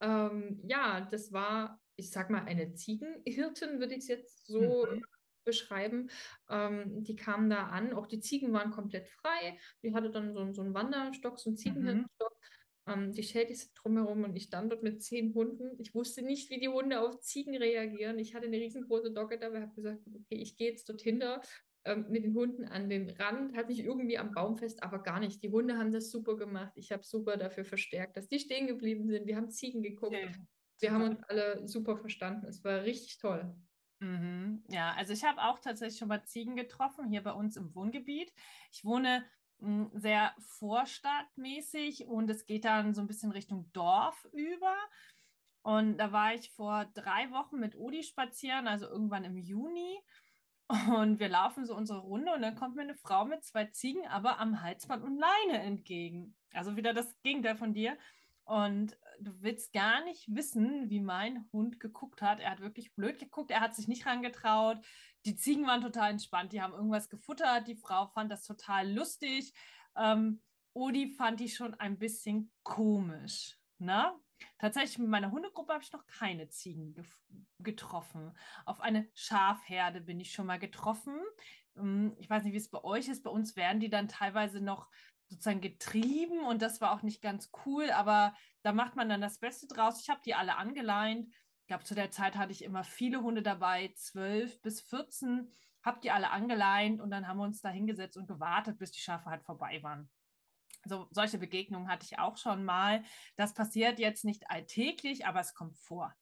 Ähm, 0.00 0.60
ja, 0.68 1.00
das 1.00 1.32
war, 1.32 1.80
ich 1.96 2.10
sag 2.10 2.30
mal, 2.30 2.44
eine 2.44 2.74
Ziegenhirtin, 2.74 3.80
würde 3.80 3.94
ich 3.94 4.00
es 4.00 4.08
jetzt 4.08 4.46
so 4.46 4.86
mhm 4.86 5.02
beschreiben. 5.46 6.10
Ähm, 6.50 7.02
die 7.02 7.16
kamen 7.16 7.48
da 7.48 7.68
an, 7.68 7.94
auch 7.94 8.06
die 8.06 8.20
Ziegen 8.20 8.52
waren 8.52 8.70
komplett 8.70 9.08
frei. 9.08 9.58
Die 9.82 9.94
hatte 9.94 10.10
dann 10.10 10.34
so, 10.34 10.52
so 10.52 10.60
einen 10.60 10.74
Wanderstock, 10.74 11.38
so 11.38 11.48
einen 11.48 11.56
Ziegenhirnstock. 11.56 12.36
Mhm. 12.86 12.92
Ähm, 12.92 13.12
die 13.12 13.22
Shadys 13.22 13.72
drumherum 13.72 14.24
und 14.24 14.36
ich 14.36 14.44
stand 14.44 14.70
dort 14.70 14.82
mit 14.82 15.02
zehn 15.02 15.34
Hunden. 15.34 15.70
Ich 15.78 15.94
wusste 15.94 16.22
nicht, 16.22 16.50
wie 16.50 16.60
die 16.60 16.68
Hunde 16.68 17.00
auf 17.00 17.20
Ziegen 17.20 17.56
reagieren. 17.56 18.18
Ich 18.18 18.34
hatte 18.34 18.46
eine 18.46 18.58
riesengroße 18.58 19.12
Docke 19.12 19.38
dabei, 19.38 19.62
habe 19.62 19.74
gesagt, 19.74 20.00
okay, 20.06 20.36
ich 20.36 20.56
gehe 20.56 20.70
jetzt 20.70 20.88
dorthin. 20.88 21.24
ähm, 21.86 22.06
mit 22.08 22.24
den 22.24 22.34
Hunden 22.34 22.64
an 22.64 22.88
den 22.88 23.10
Rand, 23.10 23.56
hat 23.56 23.68
mich 23.68 23.80
irgendwie 23.80 24.18
am 24.18 24.32
Baum 24.32 24.56
fest, 24.56 24.82
aber 24.82 25.02
gar 25.02 25.20
nicht. 25.20 25.42
Die 25.42 25.50
Hunde 25.50 25.78
haben 25.78 25.92
das 25.92 26.10
super 26.10 26.36
gemacht. 26.36 26.72
Ich 26.74 26.90
habe 26.92 27.04
super 27.04 27.36
dafür 27.36 27.64
verstärkt, 27.64 28.16
dass 28.16 28.28
die 28.28 28.40
stehen 28.40 28.66
geblieben 28.66 29.08
sind. 29.08 29.26
Wir 29.26 29.36
haben 29.36 29.50
Ziegen 29.50 29.82
geguckt. 29.82 30.16
Okay. 30.16 30.34
Wir 30.80 30.92
haben 30.92 31.02
uns 31.02 31.22
alle 31.28 31.66
super 31.66 31.96
verstanden. 31.96 32.46
Es 32.46 32.62
war 32.62 32.82
richtig 32.82 33.18
toll. 33.18 33.54
Mhm. 34.00 34.62
Ja, 34.68 34.92
also 34.92 35.12
ich 35.12 35.24
habe 35.24 35.42
auch 35.42 35.58
tatsächlich 35.58 35.98
schon 35.98 36.08
mal 36.08 36.24
Ziegen 36.24 36.56
getroffen, 36.56 37.08
hier 37.08 37.22
bei 37.22 37.32
uns 37.32 37.56
im 37.56 37.74
Wohngebiet. 37.74 38.32
Ich 38.70 38.84
wohne 38.84 39.24
hm, 39.60 39.90
sehr 39.94 40.34
vorstadtmäßig 40.58 42.06
und 42.06 42.30
es 42.30 42.44
geht 42.44 42.64
dann 42.64 42.94
so 42.94 43.00
ein 43.00 43.06
bisschen 43.06 43.32
Richtung 43.32 43.70
Dorf 43.72 44.26
über. 44.32 44.76
Und 45.62 45.98
da 45.98 46.12
war 46.12 46.34
ich 46.34 46.50
vor 46.52 46.84
drei 46.94 47.30
Wochen 47.30 47.58
mit 47.58 47.74
Odi 47.74 48.02
spazieren, 48.02 48.68
also 48.68 48.86
irgendwann 48.86 49.24
im 49.24 49.36
Juni. 49.36 49.98
Und 50.88 51.20
wir 51.20 51.28
laufen 51.28 51.64
so 51.64 51.74
unsere 51.76 52.00
Runde 52.00 52.32
und 52.34 52.42
dann 52.42 52.56
kommt 52.56 52.74
mir 52.74 52.82
eine 52.82 52.96
Frau 52.96 53.24
mit 53.24 53.44
zwei 53.44 53.66
Ziegen, 53.66 54.06
aber 54.08 54.40
am 54.40 54.62
Halsband 54.62 55.04
und 55.04 55.16
Leine 55.18 55.62
entgegen. 55.62 56.34
Also 56.52 56.76
wieder 56.76 56.92
das 56.92 57.20
Gegenteil 57.22 57.56
von 57.56 57.72
dir. 57.72 57.96
Und 58.46 58.96
du 59.20 59.42
willst 59.42 59.72
gar 59.72 60.04
nicht 60.04 60.24
wissen, 60.28 60.88
wie 60.88 61.00
mein 61.00 61.48
Hund 61.52 61.80
geguckt 61.80 62.22
hat. 62.22 62.38
Er 62.38 62.52
hat 62.52 62.60
wirklich 62.60 62.94
blöd 62.94 63.18
geguckt, 63.18 63.50
er 63.50 63.60
hat 63.60 63.74
sich 63.74 63.88
nicht 63.88 64.06
rangetraut. 64.06 64.78
Die 65.24 65.34
Ziegen 65.34 65.66
waren 65.66 65.82
total 65.82 66.12
entspannt, 66.12 66.52
die 66.52 66.62
haben 66.62 66.72
irgendwas 66.72 67.08
gefuttert. 67.08 67.66
Die 67.66 67.74
Frau 67.74 68.06
fand 68.06 68.30
das 68.30 68.44
total 68.44 68.90
lustig. 68.90 69.52
Ähm, 69.96 70.40
Odi 70.74 71.12
fand 71.14 71.40
die 71.40 71.48
schon 71.48 71.74
ein 71.74 71.98
bisschen 71.98 72.52
komisch. 72.62 73.58
Ne? 73.78 74.12
Tatsächlich 74.58 74.98
mit 74.98 75.08
meiner 75.08 75.32
Hundegruppe 75.32 75.72
habe 75.72 75.82
ich 75.82 75.92
noch 75.92 76.06
keine 76.06 76.48
Ziegen 76.48 76.94
ge 76.94 77.04
getroffen. 77.58 78.36
Auf 78.64 78.80
eine 78.80 79.08
Schafherde 79.14 80.00
bin 80.00 80.20
ich 80.20 80.30
schon 80.30 80.46
mal 80.46 80.58
getroffen. 80.58 81.18
Ähm, 81.76 82.14
ich 82.18 82.30
weiß 82.30 82.44
nicht, 82.44 82.52
wie 82.52 82.58
es 82.58 82.70
bei 82.70 82.84
euch 82.84 83.08
ist. 83.08 83.24
Bei 83.24 83.30
uns 83.30 83.56
werden 83.56 83.80
die 83.80 83.90
dann 83.90 84.08
teilweise 84.08 84.60
noch 84.60 84.88
sozusagen 85.28 85.60
getrieben 85.60 86.40
und 86.44 86.62
das 86.62 86.80
war 86.80 86.92
auch 86.92 87.02
nicht 87.02 87.20
ganz 87.22 87.50
cool, 87.64 87.90
aber 87.90 88.34
da 88.62 88.72
macht 88.72 88.96
man 88.96 89.08
dann 89.08 89.20
das 89.20 89.38
Beste 89.38 89.66
draus. 89.66 90.00
Ich 90.00 90.08
habe 90.08 90.20
die 90.24 90.34
alle 90.34 90.56
angeleint. 90.56 91.28
Ich 91.62 91.66
glaube, 91.66 91.84
zu 91.84 91.94
der 91.94 92.10
Zeit 92.10 92.36
hatte 92.36 92.52
ich 92.52 92.62
immer 92.62 92.84
viele 92.84 93.22
Hunde 93.22 93.42
dabei, 93.42 93.92
zwölf 93.96 94.60
bis 94.62 94.80
14, 94.82 95.50
habe 95.82 96.00
die 96.00 96.10
alle 96.10 96.30
angeleint 96.30 97.00
und 97.00 97.10
dann 97.10 97.26
haben 97.26 97.38
wir 97.38 97.44
uns 97.44 97.60
da 97.60 97.70
hingesetzt 97.70 98.16
und 98.16 98.28
gewartet, 98.28 98.78
bis 98.78 98.92
die 98.92 99.00
Schafe 99.00 99.30
halt 99.30 99.42
vorbei 99.42 99.82
waren. 99.82 100.08
So, 100.84 101.08
solche 101.10 101.38
Begegnungen 101.38 101.88
hatte 101.88 102.04
ich 102.04 102.18
auch 102.18 102.36
schon 102.36 102.64
mal. 102.64 103.02
Das 103.36 103.54
passiert 103.54 103.98
jetzt 103.98 104.24
nicht 104.24 104.48
alltäglich, 104.50 105.26
aber 105.26 105.40
es 105.40 105.54
kommt 105.54 105.76
vor. 105.76 106.14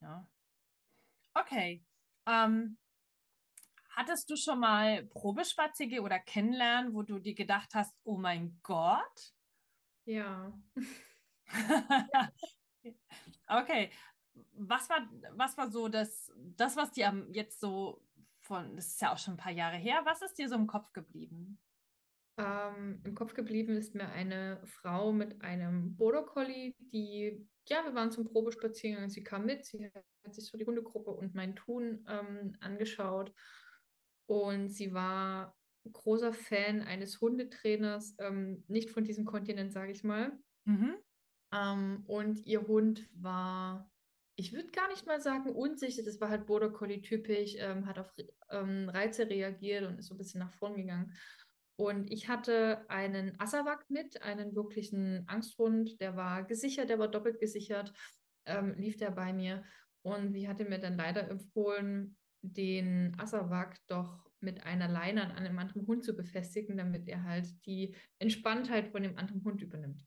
Ja. 0.00 0.28
Okay. 1.34 1.84
Ähm, 2.26 2.78
hattest 3.96 4.28
du 4.30 4.36
schon 4.36 4.60
mal 4.60 5.04
Probespaziergänge 5.06 6.02
oder 6.02 6.18
Kennenlernen, 6.18 6.94
wo 6.94 7.02
du 7.02 7.18
dir 7.18 7.34
gedacht 7.34 7.74
hast, 7.74 7.94
oh 8.04 8.16
mein 8.16 8.58
Gott? 8.62 9.34
Ja. 10.04 10.52
okay. 13.48 13.90
Was 14.54 14.88
war, 14.88 15.08
was 15.32 15.58
war 15.58 15.70
so 15.70 15.88
das, 15.88 16.32
das, 16.56 16.76
was 16.76 16.92
dir 16.92 17.26
jetzt 17.32 17.60
so 17.60 18.02
von, 18.40 18.76
das 18.76 18.88
ist 18.88 19.00
ja 19.00 19.12
auch 19.12 19.18
schon 19.18 19.34
ein 19.34 19.38
paar 19.38 19.52
Jahre 19.52 19.76
her, 19.76 20.00
was 20.04 20.22
ist 20.22 20.38
dir 20.38 20.48
so 20.48 20.54
im 20.54 20.66
Kopf 20.66 20.92
geblieben? 20.92 21.58
Ähm, 22.38 23.02
Im 23.04 23.14
Kopf 23.14 23.34
geblieben 23.34 23.76
ist 23.76 23.94
mir 23.94 24.08
eine 24.08 24.62
Frau 24.64 25.12
mit 25.12 25.42
einem 25.42 25.96
Border 25.96 26.22
Collie, 26.22 26.74
die, 26.78 27.46
ja, 27.68 27.84
wir 27.84 27.94
waren 27.94 28.10
zum 28.10 28.24
Probespaziergang, 28.24 29.10
sie 29.10 29.22
kam 29.22 29.44
mit, 29.44 29.66
sie 29.66 29.90
hat 30.24 30.34
sich 30.34 30.46
so 30.46 30.56
die 30.56 30.64
Hundegruppe 30.64 31.10
und 31.10 31.34
mein 31.34 31.54
Tun 31.54 32.06
ähm, 32.08 32.56
angeschaut 32.60 33.34
und 34.32 34.70
sie 34.70 34.94
war 34.94 35.54
großer 35.92 36.32
Fan 36.32 36.80
eines 36.80 37.20
Hundetrainers, 37.20 38.14
ähm, 38.18 38.64
nicht 38.66 38.88
von 38.88 39.04
diesem 39.04 39.26
Kontinent, 39.26 39.74
sage 39.74 39.92
ich 39.92 40.04
mal. 40.04 40.32
Mhm. 40.64 40.94
Ähm, 41.52 42.02
und 42.06 42.46
ihr 42.46 42.66
Hund 42.66 43.10
war, 43.12 43.90
ich 44.36 44.54
würde 44.54 44.70
gar 44.70 44.88
nicht 44.88 45.06
mal 45.06 45.20
sagen 45.20 45.54
unsicher, 45.54 46.02
das 46.02 46.18
war 46.18 46.30
halt 46.30 46.46
Border 46.46 46.70
Collie 46.70 47.02
typisch, 47.02 47.56
ähm, 47.58 47.84
hat 47.84 47.98
auf 47.98 48.10
ähm, 48.48 48.88
Reize 48.88 49.28
reagiert 49.28 49.84
und 49.84 49.98
ist 49.98 50.06
so 50.06 50.14
ein 50.14 50.18
bisschen 50.18 50.40
nach 50.40 50.54
vorn 50.54 50.76
gegangen. 50.76 51.12
Und 51.76 52.10
ich 52.10 52.28
hatte 52.28 52.88
einen 52.88 53.38
Assawak 53.38 53.84
mit, 53.90 54.22
einen 54.22 54.54
wirklichen 54.54 55.24
Angsthund, 55.26 56.00
der 56.00 56.16
war 56.16 56.44
gesichert, 56.44 56.88
der 56.88 56.98
war 56.98 57.08
doppelt 57.08 57.38
gesichert, 57.38 57.92
ähm, 58.46 58.76
lief 58.78 58.96
der 58.96 59.10
bei 59.10 59.34
mir. 59.34 59.62
Und 60.00 60.32
sie 60.32 60.48
hatte 60.48 60.64
mir 60.64 60.78
dann 60.78 60.96
leider 60.96 61.28
empfohlen, 61.28 62.16
den 62.42 63.18
Assawak 63.18 63.78
doch 63.86 64.30
mit 64.40 64.64
einer 64.64 64.88
Leine 64.88 65.24
an 65.24 65.32
einem 65.32 65.58
anderen 65.58 65.86
Hund 65.86 66.04
zu 66.04 66.14
befestigen, 66.14 66.76
damit 66.76 67.08
er 67.08 67.22
halt 67.22 67.48
die 67.64 67.94
Entspanntheit 68.18 68.88
von 68.88 69.02
dem 69.02 69.16
anderen 69.16 69.44
Hund 69.44 69.62
übernimmt. 69.62 70.04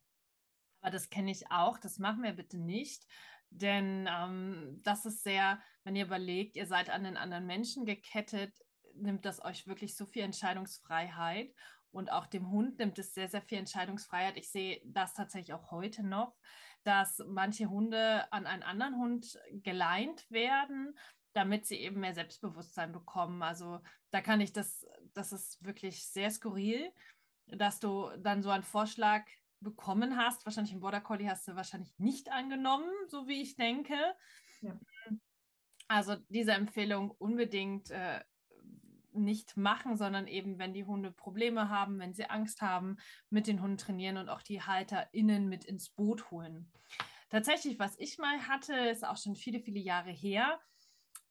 Aber 0.82 0.92
das 0.92 1.10
kenne 1.10 1.32
ich 1.32 1.50
auch, 1.52 1.80
das 1.80 1.98
machen 1.98 2.24
wir 2.24 2.34
bitte 2.34 2.58
nicht. 2.58 3.08
Denn 3.50 4.10
ähm, 4.12 4.82
das 4.84 5.06
ist 5.06 5.24
sehr, 5.24 5.60
wenn 5.84 5.96
ihr 5.96 6.06
überlegt, 6.06 6.58
ihr 6.58 6.68
seid 6.68 6.90
an 6.90 7.06
den 7.06 7.16
anderen 7.16 7.46
Menschen 7.46 7.86
gekettet, 7.86 8.54
nimmt 8.96 9.26
das 9.26 9.44
euch 9.44 9.68
wirklich 9.68 9.96
so 9.96 10.06
viel 10.06 10.24
Entscheidungsfreiheit 10.24 11.54
und 11.92 12.12
auch 12.12 12.28
dem 12.28 12.50
Hund 12.52 12.78
nimmt 12.78 13.00
es 13.00 13.14
sehr, 13.14 13.30
sehr 13.30 13.42
viel 13.42 13.58
Entscheidungsfreiheit. 13.58 14.36
Ich 14.38 14.52
sehe 14.52 14.82
das 14.86 15.14
tatsächlich 15.14 15.54
auch 15.54 15.72
heute 15.72 16.04
noch, 16.04 16.36
dass 16.84 17.22
manche 17.26 17.70
Hunde 17.70 18.32
an 18.32 18.46
einen 18.46 18.64
anderen 18.64 18.98
Hund 18.98 19.40
geleint 19.64 20.30
werden, 20.30 20.98
damit 21.36 21.66
sie 21.66 21.76
eben 21.76 22.00
mehr 22.00 22.14
Selbstbewusstsein 22.14 22.94
bekommen. 22.94 23.44
Also 23.44 23.82
da 24.12 24.22
kann 24.22 24.40
ich 24.40 24.54
das, 24.54 24.88
das 25.14 25.34
ist 25.34 25.64
wirklich 25.64 26.08
sehr 26.08 26.32
skurril, 26.32 26.92
dass 27.48 27.80
du 27.80 28.10
dann 28.20 28.42
so 28.42 28.50
einen 28.50 28.64
Vorschlag 28.64 29.26
bekommen 29.60 30.16
hast. 30.18 30.46
Wahrscheinlich 30.46 30.74
im 30.74 30.80
Border 30.80 31.02
Collie 31.02 31.30
hast 31.30 31.48
du 31.48 31.56
wahrscheinlich 31.56 31.94
nicht 31.98 32.32
angenommen, 32.32 32.90
so 33.08 33.28
wie 33.28 33.42
ich 33.42 33.58
denke. 33.58 33.98
Ja. 34.62 34.80
Also 35.88 36.16
diese 36.30 36.54
Empfehlung 36.54 37.12
unbedingt 37.12 37.92
äh, 37.92 38.22
nicht 39.12 39.58
machen, 39.58 39.98
sondern 39.98 40.28
eben, 40.28 40.58
wenn 40.58 40.74
die 40.74 40.86
Hunde 40.86 41.12
Probleme 41.12 41.70
haben, 41.70 42.00
wenn 42.00 42.14
sie 42.14 42.30
Angst 42.30 42.62
haben, 42.62 42.98
mit 43.30 43.48
den 43.48 43.62
Hunden 43.62 43.78
trainieren 43.78 44.18
und 44.18 44.30
auch 44.30 44.42
die 44.42 44.62
HalterInnen 44.62 45.48
mit 45.50 45.66
ins 45.66 45.90
Boot 45.90 46.32
holen. 46.32 46.72
Tatsächlich, 47.30 47.78
was 47.78 48.00
ich 48.00 48.18
mal 48.18 48.48
hatte, 48.48 48.74
ist 48.74 49.06
auch 49.06 49.18
schon 49.18 49.36
viele, 49.36 49.60
viele 49.60 49.80
Jahre 49.80 50.12
her. 50.12 50.60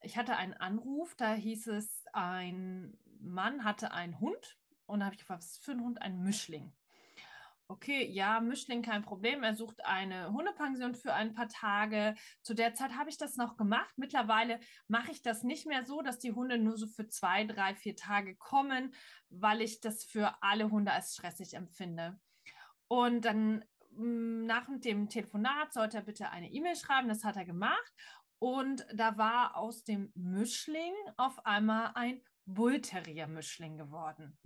Ich 0.05 0.19
hatte 0.19 0.37
einen 0.37 0.55
Anruf, 0.55 1.15
da 1.17 1.35
hieß 1.35 1.69
es, 1.69 2.05
ein 2.13 2.97
Mann 3.21 3.65
hatte 3.65 3.93
einen 3.93 4.21
Hund 4.21 4.59
und 4.87 5.01
da 5.01 5.07
habe 5.07 5.15
ich 5.15 5.21
gefragt, 5.21 5.43
was 5.43 5.53
ist 5.53 5.65
für 5.65 5.73
ein 5.73 5.81
Hund? 5.81 6.03
Ein 6.03 6.23
Mischling. 6.23 6.73
Okay, 7.67 8.07
ja, 8.11 8.41
Mischling 8.41 8.83
kein 8.83 9.03
Problem. 9.03 9.43
Er 9.43 9.55
sucht 9.55 9.83
eine 9.87 10.31
Hundepension 10.31 10.95
für 10.95 11.15
ein 11.15 11.33
paar 11.33 11.49
Tage. 11.49 12.15
Zu 12.43 12.53
der 12.53 12.75
Zeit 12.75 12.93
habe 12.93 13.09
ich 13.09 13.17
das 13.17 13.37
noch 13.37 13.57
gemacht. 13.57 13.95
Mittlerweile 13.97 14.61
mache 14.87 15.11
ich 15.11 15.23
das 15.23 15.43
nicht 15.43 15.67
mehr 15.67 15.85
so, 15.87 16.03
dass 16.03 16.19
die 16.19 16.33
Hunde 16.33 16.59
nur 16.59 16.77
so 16.77 16.87
für 16.87 17.09
zwei, 17.09 17.45
drei, 17.45 17.75
vier 17.75 17.97
Tage 17.97 18.37
kommen, 18.37 18.95
weil 19.31 19.63
ich 19.63 19.81
das 19.81 20.05
für 20.05 20.43
alle 20.43 20.71
Hunde 20.71 20.93
als 20.93 21.15
stressig 21.15 21.55
empfinde. 21.55 22.21
Und 22.89 23.25
dann 23.25 23.65
mm, 23.93 24.45
nach 24.45 24.67
dem 24.69 25.09
Telefonat 25.09 25.73
sollte 25.73 25.97
er 25.97 26.05
bitte 26.05 26.29
eine 26.31 26.51
E-Mail 26.53 26.77
schreiben. 26.77 27.09
Das 27.09 27.25
hat 27.25 27.37
er 27.37 27.47
gemacht. 27.47 27.95
Und 28.39 28.87
da 28.93 29.17
war 29.17 29.57
aus 29.57 29.85
dem 29.85 30.13
Mischling 30.15 30.95
auf 31.17 31.45
einmal 31.47 31.93
ein 31.95 32.21
Bullterrier-Mischling 32.47 33.79
geworden 33.79 34.39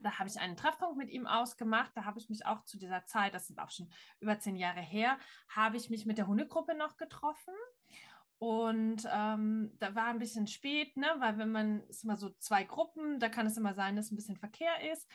da 0.00 0.18
habe 0.18 0.28
ich 0.28 0.38
einen 0.38 0.56
Treffpunkt 0.56 0.96
mit 0.96 1.10
ihm 1.10 1.26
ausgemacht. 1.26 1.92
Da 1.94 2.04
habe 2.04 2.18
ich 2.18 2.28
mich 2.28 2.46
auch 2.46 2.64
zu 2.64 2.78
dieser 2.78 3.04
Zeit, 3.06 3.34
das 3.34 3.46
sind 3.46 3.58
auch 3.58 3.70
schon 3.70 3.90
über 4.20 4.38
zehn 4.38 4.56
Jahre 4.56 4.80
her, 4.80 5.18
habe 5.48 5.76
ich 5.76 5.90
mich 5.90 6.06
mit 6.06 6.18
der 6.18 6.26
Hundegruppe 6.26 6.74
noch 6.74 6.96
getroffen. 6.96 7.54
Und 8.38 9.06
ähm, 9.12 9.72
da 9.78 9.94
war 9.94 10.06
ein 10.06 10.18
bisschen 10.18 10.48
spät, 10.48 10.96
ne? 10.96 11.06
weil 11.18 11.38
wenn 11.38 11.52
man, 11.52 11.82
ist 11.84 12.02
immer 12.02 12.16
so 12.16 12.30
zwei 12.38 12.64
Gruppen, 12.64 13.20
da 13.20 13.28
kann 13.28 13.46
es 13.46 13.56
immer 13.56 13.74
sein, 13.74 13.94
dass 13.94 14.10
ein 14.10 14.16
bisschen 14.16 14.36
Verkehr 14.36 14.92
ist. 14.92 15.08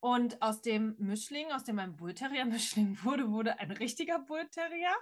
Und 0.00 0.40
aus 0.42 0.62
dem 0.62 0.96
Mischling, 0.98 1.50
aus 1.52 1.64
dem 1.64 1.78
ein 1.78 1.96
Bullterrier-Mischling 1.96 2.98
wurde, 3.04 3.30
wurde 3.30 3.58
ein 3.58 3.70
richtiger 3.70 4.18
Bullterrier. 4.18 4.94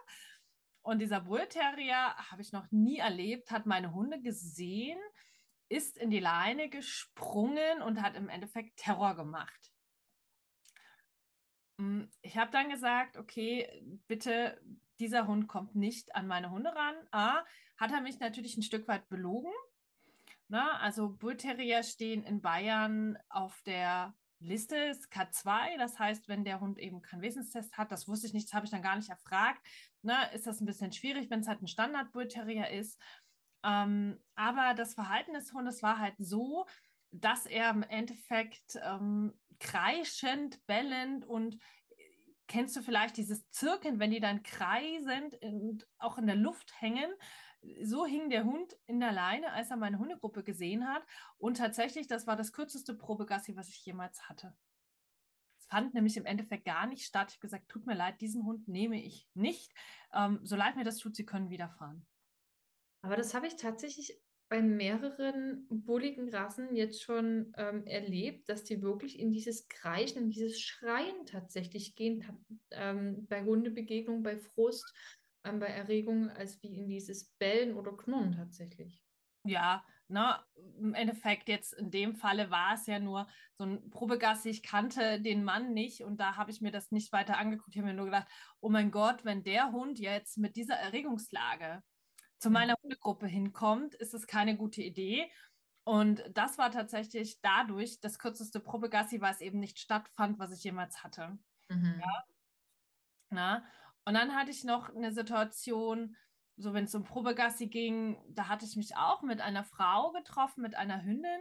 Und 0.83 0.99
dieser 0.99 1.21
Bullterrier 1.21 2.17
habe 2.31 2.43
ich 2.43 2.53
noch 2.53 2.71
nie 2.71 2.99
erlebt, 2.99 3.51
hat 3.51 3.67
meine 3.67 3.95
Hunde 3.95 4.21
gesehen, 4.21 4.99
ist 5.69 5.97
in 5.97 6.11
die 6.11 6.21
Leine 6.21 6.69
gesprungen 6.69 7.83
und 7.83 8.03
hat 8.03 8.17
im 8.17 8.29
Endeffekt 8.29 8.77
Terror 8.77 9.15
gemacht. 9.15 9.73
Mm, 11.79 12.03
ich 12.21 12.37
habe 12.37 12.51
dann 12.51 12.69
gesagt, 12.69 13.17
okay, 13.17 13.83
bitte, 14.09 14.61
dieser 14.99 15.27
Hund 15.27 15.49
kommt 15.49 15.75
nicht 15.77 16.15
an 16.15 16.27
meine 16.27 16.51
Hunde 16.51 16.75
ran. 16.75 16.97
A, 17.13 17.45
hat 17.77 17.93
er 17.93 18.01
mich 18.01 18.19
natürlich 18.19 18.57
ein 18.57 18.63
Stück 18.63 18.87
weit 18.89 19.09
belogen. 19.09 19.53
Na, 20.49 20.79
also 20.81 21.09
Bullterrier 21.09 21.83
stehen 21.83 22.25
in 22.25 22.43
Bayern 22.43 23.17
auf 23.31 23.63
der 23.63 24.15
Liste 24.43 24.77
ist 24.77 25.11
K2, 25.13 25.79
das 25.79 25.99
heißt, 25.99 26.29
wenn 26.29 26.45
der 26.45 26.61
Hund 26.61 26.79
eben 26.79 27.01
keinen 27.01 27.23
Wesenstest 27.23 27.79
hat, 27.79 27.93
das 27.93 28.09
wusste 28.09 28.27
ich 28.27 28.35
nicht, 28.35 28.49
das 28.49 28.55
habe 28.55 28.67
ich 28.67 28.73
dann 28.73 28.83
gar 28.83 28.97
nicht 28.97 29.09
erfragt, 29.09 29.65
na, 30.03 30.25
ist 30.25 30.47
das 30.47 30.61
ein 30.61 30.67
bisschen 30.67 30.93
schwierig, 30.93 31.31
wenn 31.31 31.41
es 31.41 31.49
halt 31.49 31.63
ein 31.63 31.69
Standard-Bullterrier 31.69 32.71
ist. 32.71 33.01
Ähm, 33.65 34.19
aber 34.35 34.75
das 34.75 34.95
Verhalten 34.95 35.35
des 35.35 35.53
Hundes 35.53 35.83
war 35.83 35.99
halt 35.99 36.15
so, 36.19 36.67
dass 37.13 37.47
er 37.47 37.71
im 37.71 37.83
Endeffekt 37.83 38.79
ähm, 38.83 39.33
kreischend, 39.61 40.65
bellend 40.67 41.25
und 41.25 41.59
kennst 42.49 42.77
du 42.77 42.83
vielleicht 42.83 43.17
dieses 43.17 43.49
Zirken, 43.51 43.99
wenn 43.99 44.11
die 44.11 44.21
dann 44.21 44.43
kreisend 44.43 45.37
und 45.43 45.87
auch 45.99 46.19
in 46.19 46.27
der 46.27 46.37
Luft 46.37 46.73
hängen? 46.81 47.11
So 47.83 48.05
hing 48.05 48.29
der 48.29 48.45
Hund 48.45 48.77
in 48.87 48.99
der 48.99 49.13
Leine, 49.13 49.53
als 49.53 49.71
er 49.71 49.77
meine 49.77 49.99
Hundegruppe 49.99 50.43
gesehen 50.43 50.89
hat. 50.89 51.03
Und 51.39 51.59
tatsächlich, 51.59 52.09
das 52.09 52.27
war 52.27 52.35
das 52.35 52.53
kürzeste 52.53 52.95
Probegassi, 52.95 53.57
was 53.57 53.69
ich 53.69 53.85
jemals 53.87 54.29
hatte. 54.29 54.55
Fand 55.73 55.95
nämlich 55.95 56.19
im 56.19 56.27
Endeffekt 56.27 56.67
gar 56.67 56.87
nicht 56.87 57.07
statt. 57.07 57.29
Ich 57.31 57.37
habe 57.37 57.47
gesagt, 57.47 57.71
tut 57.71 57.87
mir 57.87 57.95
leid, 57.95 58.21
diesen 58.21 58.45
Hund 58.45 58.69
nehme 58.69 59.03
ich 59.03 59.27
nicht. 59.33 59.73
Ähm, 60.13 60.39
so 60.43 60.55
leid 60.55 60.77
mir 60.77 60.85
das 60.85 60.99
tut, 60.99 61.17
sie 61.17 61.25
können 61.25 61.49
wieder 61.49 61.71
fahren. 61.71 62.07
Aber 63.01 63.17
das 63.17 63.33
habe 63.33 63.47
ich 63.47 63.57
tatsächlich 63.57 64.21
bei 64.51 64.61
mehreren 64.61 65.67
bulligen 65.71 66.29
Rassen 66.29 66.77
jetzt 66.77 67.03
schon 67.03 67.55
ähm, 67.57 67.87
erlebt, 67.87 68.51
dass 68.51 68.65
die 68.65 68.83
wirklich 68.83 69.19
in 69.19 69.33
dieses 69.33 69.67
Kreischen, 69.69 70.25
in 70.25 70.29
dieses 70.29 70.61
Schreien 70.61 71.25
tatsächlich 71.25 71.95
gehen, 71.95 72.23
ähm, 72.73 73.27
bei 73.27 73.43
Hundebegegnungen, 73.43 74.23
bei 74.23 74.37
Frust, 74.37 74.85
ähm, 75.43 75.59
bei 75.59 75.69
Erregung, 75.69 76.29
als 76.29 76.63
wie 76.63 76.77
in 76.77 76.87
dieses 76.87 77.31
Bellen 77.39 77.79
oder 77.79 77.97
Knurren 77.97 78.33
tatsächlich. 78.33 79.03
Ja, 79.47 79.87
ne, 80.13 80.39
im 80.79 80.95
Endeffekt 80.95 81.49
jetzt 81.49 81.73
in 81.73 81.91
dem 81.91 82.15
Falle 82.15 82.51
war 82.51 82.75
es 82.75 82.87
ja 82.87 82.99
nur 82.99 83.27
so 83.55 83.65
ein 83.65 83.91
Probegassi. 83.91 84.51
Ich 84.51 84.63
kannte 84.63 85.21
den 85.21 85.43
Mann 85.43 85.73
nicht 85.73 86.03
und 86.03 86.19
da 86.19 86.37
habe 86.37 86.51
ich 86.51 86.61
mir 86.61 86.71
das 86.71 86.93
nicht 86.93 87.13
weiter 87.13 87.39
angeguckt. 87.39 87.75
Ich 87.75 87.79
habe 87.79 87.89
mir 87.89 87.95
nur 87.97 88.07
gedacht, 88.07 88.29
oh 88.61 88.69
mein 88.69 88.91
Gott, 88.91 89.25
wenn 89.25 89.43
der 89.43 89.73
Hund 89.73 89.99
jetzt 89.99 90.39
mit 90.39 90.57
dieser 90.57 90.77
Erregungslage 90.77 91.83
zu 92.39 92.51
meiner 92.51 92.75
Hundegruppe 92.83 93.27
hinkommt, 93.27 93.95
ist 93.95 94.15
es 94.15 94.27
keine 94.27 94.57
gute 94.57 94.83
Idee. 94.83 95.31
Und 95.85 96.23
das 96.35 96.59
war 96.59 96.71
tatsächlich 96.71 97.41
dadurch 97.41 98.01
das 98.01 98.19
kürzeste 98.19 98.61
Probegassi, 98.61 99.21
weil 99.21 99.33
es 99.33 99.41
eben 99.41 99.59
nicht 99.59 99.79
stattfand, 99.79 100.39
was 100.39 100.53
ich 100.53 100.63
jemals 100.63 101.03
hatte. 101.03 101.39
Mhm. 101.69 102.01
Ja? 102.01 102.25
Na? 103.31 103.65
Und 104.05 104.15
dann 104.15 104.35
hatte 104.35 104.51
ich 104.51 104.65
noch 104.65 104.95
eine 104.95 105.13
Situation, 105.13 106.17
so 106.57 106.75
wenn 106.75 106.85
es 106.85 106.95
um 106.95 107.05
Probegassi 107.05 107.69
ging, 107.69 108.17
da 108.29 108.49
hatte 108.49 108.65
ich 108.65 108.77
mich 108.77 108.97
auch 108.97 109.23
mit 109.23 109.41
einer 109.41 109.65
Frau 109.65 110.13
getroffen, 110.13 110.63
mit 110.63 110.75
einer 110.75 111.03
Hündin. 111.05 111.41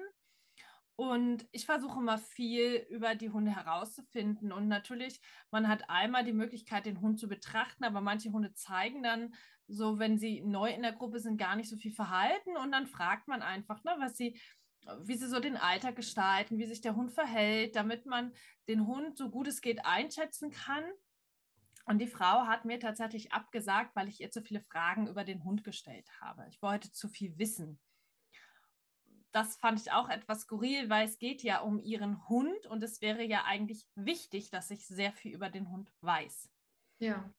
Und 0.96 1.48
ich 1.51 1.65
versuche 1.65 2.00
immer 2.00 2.18
viel 2.18 2.86
über 2.89 3.15
die 3.15 3.32
Hunde 3.32 3.56
herauszufinden. 3.56 4.51
Und 4.51 4.68
natürlich, 4.68 5.20
man 5.50 5.68
hat 5.68 5.89
einmal 5.89 6.24
die 6.24 6.34
Möglichkeit, 6.34 6.86
den 6.86 7.01
Hund 7.01 7.20
zu 7.20 7.27
betrachten, 7.27 7.84
aber 7.84 8.01
manche 8.01 8.32
Hunde 8.32 8.53
zeigen 8.53 9.01
dann 9.01 9.34
so, 9.68 10.00
wenn 10.00 10.18
sie 10.18 10.41
neu 10.41 10.70
in 10.70 10.84
der 10.84 10.91
Gruppe 10.91 11.20
sind, 11.20 11.38
gar 11.38 11.56
nicht 11.56 11.70
so 11.70 11.77
viel 11.77 11.91
Verhalten. 11.91 12.58
Und 12.58 12.72
dann 12.72 12.88
fragt 12.88 13.27
man 13.27 13.41
einfach, 13.41 13.84
ne, 13.84 13.96
was 14.00 14.18
sie, 14.18 14.39
wie 15.03 15.15
sie 15.15 15.27
so 15.27 15.39
den 15.39 15.58
Alltag 15.58 15.96
gestalten, 15.96 16.58
wie 16.58 16.65
sich 16.65 16.82
der 16.82 16.96
Hund 16.96 17.12
verhält, 17.12 17.75
damit 17.75 18.06
man 18.06 18.34
den 18.68 18.86
Hund 18.86 19.18
so 19.18 19.30
gut 19.30 19.48
es 19.48 19.62
geht 19.62 19.86
einschätzen 19.86 20.51
kann. 20.51 20.84
Und 21.85 22.00
die 22.00 22.07
Frau 22.07 22.47
hat 22.47 22.65
mir 22.65 22.79
tatsächlich 22.79 23.31
abgesagt, 23.31 23.95
weil 23.95 24.07
ich 24.07 24.21
ihr 24.21 24.31
zu 24.31 24.41
viele 24.41 24.61
Fragen 24.61 25.07
über 25.07 25.23
den 25.23 25.43
Hund 25.43 25.63
gestellt 25.63 26.09
habe. 26.19 26.45
Ich 26.50 26.61
wollte 26.61 26.91
zu 26.91 27.09
viel 27.09 27.38
wissen 27.38 27.79
das 29.31 29.55
fand 29.55 29.79
ich 29.79 29.91
auch 29.91 30.09
etwas 30.09 30.41
skurril, 30.41 30.89
weil 30.89 31.05
es 31.05 31.17
geht 31.17 31.41
ja 31.41 31.61
um 31.61 31.79
ihren 31.79 32.27
Hund 32.27 32.67
und 32.67 32.83
es 32.83 33.01
wäre 33.01 33.23
ja 33.23 33.45
eigentlich 33.45 33.88
wichtig, 33.95 34.50
dass 34.50 34.71
ich 34.71 34.88
sehr 34.88 35.13
viel 35.13 35.33
über 35.33 35.50
den 35.50 35.69
Hund 35.69 35.91
weiß. 36.01 36.50
Ja. 37.00 37.33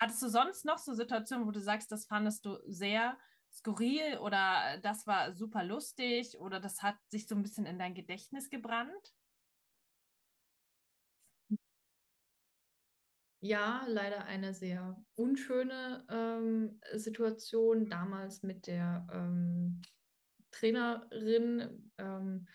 Hattest 0.00 0.22
du 0.22 0.28
sonst 0.28 0.64
noch 0.64 0.78
so 0.78 0.94
Situationen, 0.94 1.46
wo 1.46 1.50
du 1.50 1.60
sagst, 1.60 1.90
das 1.92 2.06
fandest 2.06 2.44
du 2.44 2.58
sehr 2.66 3.18
skurril 3.52 4.18
oder 4.18 4.78
das 4.82 5.06
war 5.06 5.32
super 5.32 5.64
lustig 5.64 6.38
oder 6.38 6.60
das 6.60 6.82
hat 6.82 6.96
sich 7.08 7.26
so 7.26 7.34
ein 7.34 7.42
bisschen 7.42 7.66
in 7.66 7.78
dein 7.78 7.94
Gedächtnis 7.94 8.48
gebrannt? 8.48 9.14
Ja, 13.44 13.84
leider 13.88 14.24
eine 14.26 14.54
sehr 14.54 15.04
unschöne 15.16 16.06
ähm, 16.08 16.80
Situation 16.94 17.88
damals 17.90 18.44
mit 18.44 18.68
der 18.68 19.04
ähm, 19.12 19.82
Trainerin. 20.52 21.90
Ähm, 21.98 22.46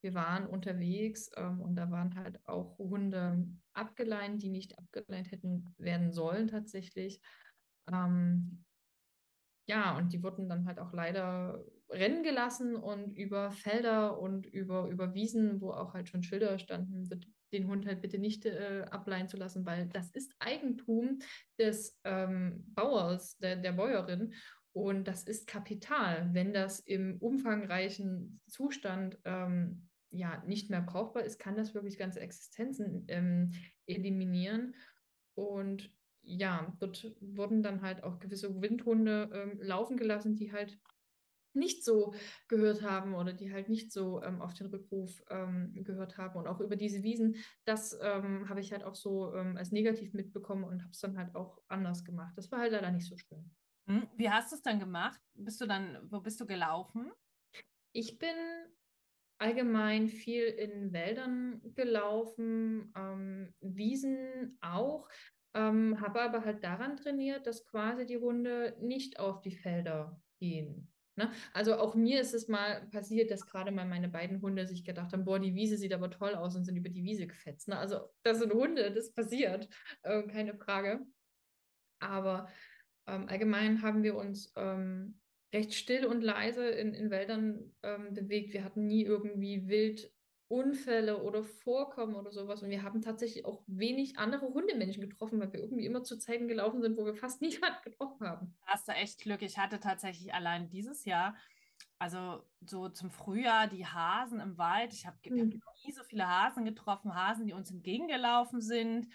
wir 0.00 0.14
waren 0.14 0.46
unterwegs 0.46 1.30
ähm, 1.36 1.60
und 1.60 1.76
da 1.76 1.90
waren 1.90 2.14
halt 2.14 2.40
auch 2.48 2.78
Hunde 2.78 3.48
abgeleint, 3.74 4.42
die 4.42 4.48
nicht 4.48 4.78
abgeleint 4.78 5.30
hätten 5.30 5.74
werden 5.76 6.10
sollen 6.10 6.48
tatsächlich. 6.48 7.20
Ähm, 7.92 8.64
ja, 9.66 9.94
und 9.98 10.14
die 10.14 10.22
wurden 10.22 10.48
dann 10.48 10.64
halt 10.64 10.78
auch 10.78 10.94
leider 10.94 11.62
rennen 11.90 12.22
gelassen 12.22 12.76
und 12.76 13.14
über 13.14 13.50
Felder 13.50 14.18
und 14.18 14.46
über, 14.46 14.88
über 14.88 15.12
Wiesen, 15.12 15.60
wo 15.60 15.72
auch 15.72 15.92
halt 15.92 16.08
schon 16.08 16.22
Schilder 16.22 16.58
standen, 16.58 17.04
den 17.52 17.68
Hund 17.68 17.86
halt 17.86 18.00
bitte 18.00 18.18
nicht 18.18 18.46
äh, 18.46 18.84
ableihen 18.90 19.28
zu 19.28 19.36
lassen, 19.36 19.66
weil 19.66 19.88
das 19.88 20.10
ist 20.10 20.34
Eigentum 20.38 21.18
des 21.58 21.98
ähm, 22.04 22.64
Bauers, 22.74 23.36
der, 23.38 23.56
der 23.56 23.72
Bäuerin. 23.72 24.34
Und 24.72 25.08
das 25.08 25.24
ist 25.24 25.46
Kapital. 25.46 26.30
Wenn 26.32 26.52
das 26.52 26.80
im 26.80 27.16
umfangreichen 27.18 28.40
Zustand 28.46 29.18
ähm, 29.24 29.88
ja 30.10 30.42
nicht 30.46 30.70
mehr 30.70 30.82
brauchbar 30.82 31.24
ist, 31.24 31.38
kann 31.38 31.56
das 31.56 31.74
wirklich 31.74 31.98
ganze 31.98 32.20
Existenzen 32.20 33.04
ähm, 33.08 33.52
eliminieren. 33.86 34.74
Und 35.34 35.92
ja, 36.22 36.72
dort 36.78 37.14
wurden 37.20 37.62
dann 37.62 37.82
halt 37.82 38.04
auch 38.04 38.18
gewisse 38.18 38.60
Windhunde 38.60 39.30
ähm, 39.32 39.60
laufen 39.60 39.96
gelassen, 39.96 40.36
die 40.36 40.52
halt 40.52 40.78
nicht 41.54 41.84
so 41.84 42.14
gehört 42.48 42.82
haben 42.82 43.14
oder 43.14 43.32
die 43.32 43.52
halt 43.52 43.68
nicht 43.68 43.92
so 43.92 44.22
ähm, 44.22 44.40
auf 44.40 44.54
den 44.54 44.68
Rückruf 44.68 45.22
ähm, 45.30 45.72
gehört 45.74 46.18
haben 46.18 46.38
und 46.38 46.46
auch 46.46 46.60
über 46.60 46.76
diese 46.76 47.02
Wiesen, 47.02 47.36
das 47.64 47.98
ähm, 48.02 48.48
habe 48.48 48.60
ich 48.60 48.72
halt 48.72 48.84
auch 48.84 48.94
so 48.94 49.34
ähm, 49.34 49.56
als 49.56 49.72
negativ 49.72 50.14
mitbekommen 50.14 50.64
und 50.64 50.82
habe 50.82 50.92
es 50.92 51.00
dann 51.00 51.18
halt 51.18 51.34
auch 51.34 51.60
anders 51.68 52.04
gemacht. 52.04 52.34
Das 52.36 52.50
war 52.50 52.60
halt 52.60 52.72
leider 52.72 52.90
nicht 52.90 53.08
so 53.08 53.16
schön. 53.16 53.50
Hm, 53.86 54.08
wie 54.16 54.30
hast 54.30 54.52
du 54.52 54.56
es 54.56 54.62
dann 54.62 54.78
gemacht? 54.78 55.20
Bist 55.34 55.60
du 55.60 55.66
dann, 55.66 55.98
wo 56.10 56.20
bist 56.20 56.40
du 56.40 56.46
gelaufen? 56.46 57.10
Ich 57.92 58.18
bin 58.18 58.36
allgemein 59.38 60.08
viel 60.08 60.44
in 60.44 60.92
Wäldern 60.92 61.60
gelaufen, 61.74 62.92
ähm, 62.96 63.54
Wiesen 63.60 64.58
auch, 64.60 65.08
ähm, 65.54 66.00
habe 66.00 66.20
aber 66.20 66.44
halt 66.44 66.62
daran 66.62 66.96
trainiert, 66.96 67.46
dass 67.46 67.66
quasi 67.66 68.06
die 68.06 68.18
Hunde 68.18 68.76
nicht 68.80 69.18
auf 69.18 69.40
die 69.40 69.56
Felder 69.56 70.20
gehen. 70.38 70.89
Ne? 71.16 71.30
Also 71.52 71.76
auch 71.76 71.94
mir 71.94 72.20
ist 72.20 72.34
es 72.34 72.48
mal 72.48 72.86
passiert, 72.90 73.30
dass 73.30 73.46
gerade 73.46 73.72
mal 73.72 73.86
meine 73.86 74.08
beiden 74.08 74.40
Hunde 74.40 74.66
sich 74.66 74.84
gedacht 74.84 75.12
haben, 75.12 75.24
boah, 75.24 75.38
die 75.38 75.54
Wiese 75.54 75.76
sieht 75.76 75.92
aber 75.92 76.10
toll 76.10 76.34
aus 76.34 76.56
und 76.56 76.64
sind 76.64 76.76
über 76.76 76.88
die 76.88 77.04
Wiese 77.04 77.26
gefetzt. 77.26 77.68
Ne? 77.68 77.78
Also 77.78 78.00
das 78.22 78.38
sind 78.38 78.52
Hunde, 78.52 78.92
das 78.92 79.12
passiert, 79.12 79.68
äh, 80.02 80.22
keine 80.24 80.54
Frage. 80.54 81.00
Aber 82.00 82.48
ähm, 83.06 83.28
allgemein 83.28 83.82
haben 83.82 84.02
wir 84.02 84.16
uns 84.16 84.52
ähm, 84.56 85.20
recht 85.52 85.74
still 85.74 86.06
und 86.06 86.22
leise 86.22 86.66
in, 86.68 86.94
in 86.94 87.10
Wäldern 87.10 87.74
ähm, 87.82 88.14
bewegt. 88.14 88.52
Wir 88.52 88.64
hatten 88.64 88.86
nie 88.86 89.04
irgendwie 89.04 89.66
wild 89.68 90.10
Unfälle 90.50 91.22
oder 91.22 91.44
Vorkommen 91.44 92.16
oder 92.16 92.32
sowas. 92.32 92.60
Und 92.64 92.70
wir 92.70 92.82
haben 92.82 93.02
tatsächlich 93.02 93.44
auch 93.44 93.62
wenig 93.68 94.18
andere 94.18 94.48
Hundemenschen 94.48 95.00
getroffen, 95.00 95.38
weil 95.38 95.52
wir 95.52 95.60
irgendwie 95.60 95.86
immer 95.86 96.02
zu 96.02 96.18
Zeiten 96.18 96.48
gelaufen 96.48 96.82
sind, 96.82 96.96
wo 96.96 97.04
wir 97.04 97.14
fast 97.14 97.40
niemand 97.42 97.80
getroffen 97.84 98.26
haben. 98.26 98.56
Da 98.66 98.72
hast 98.72 98.88
du 98.88 98.92
echt 98.92 99.20
Glück. 99.20 99.42
Ich 99.42 99.58
hatte 99.58 99.78
tatsächlich 99.78 100.34
allein 100.34 100.68
dieses 100.68 101.04
Jahr, 101.04 101.36
also 102.00 102.42
so 102.66 102.88
zum 102.88 103.10
Frühjahr, 103.10 103.68
die 103.68 103.86
Hasen 103.86 104.40
im 104.40 104.58
Wald. 104.58 104.92
Ich 104.92 105.06
habe 105.06 105.16
mhm. 105.24 105.60
hab 105.64 105.86
nie 105.86 105.92
so 105.92 106.02
viele 106.02 106.26
Hasen 106.26 106.64
getroffen, 106.64 107.14
Hasen, 107.14 107.46
die 107.46 107.52
uns 107.52 107.70
entgegengelaufen 107.70 108.60
sind. 108.60 109.06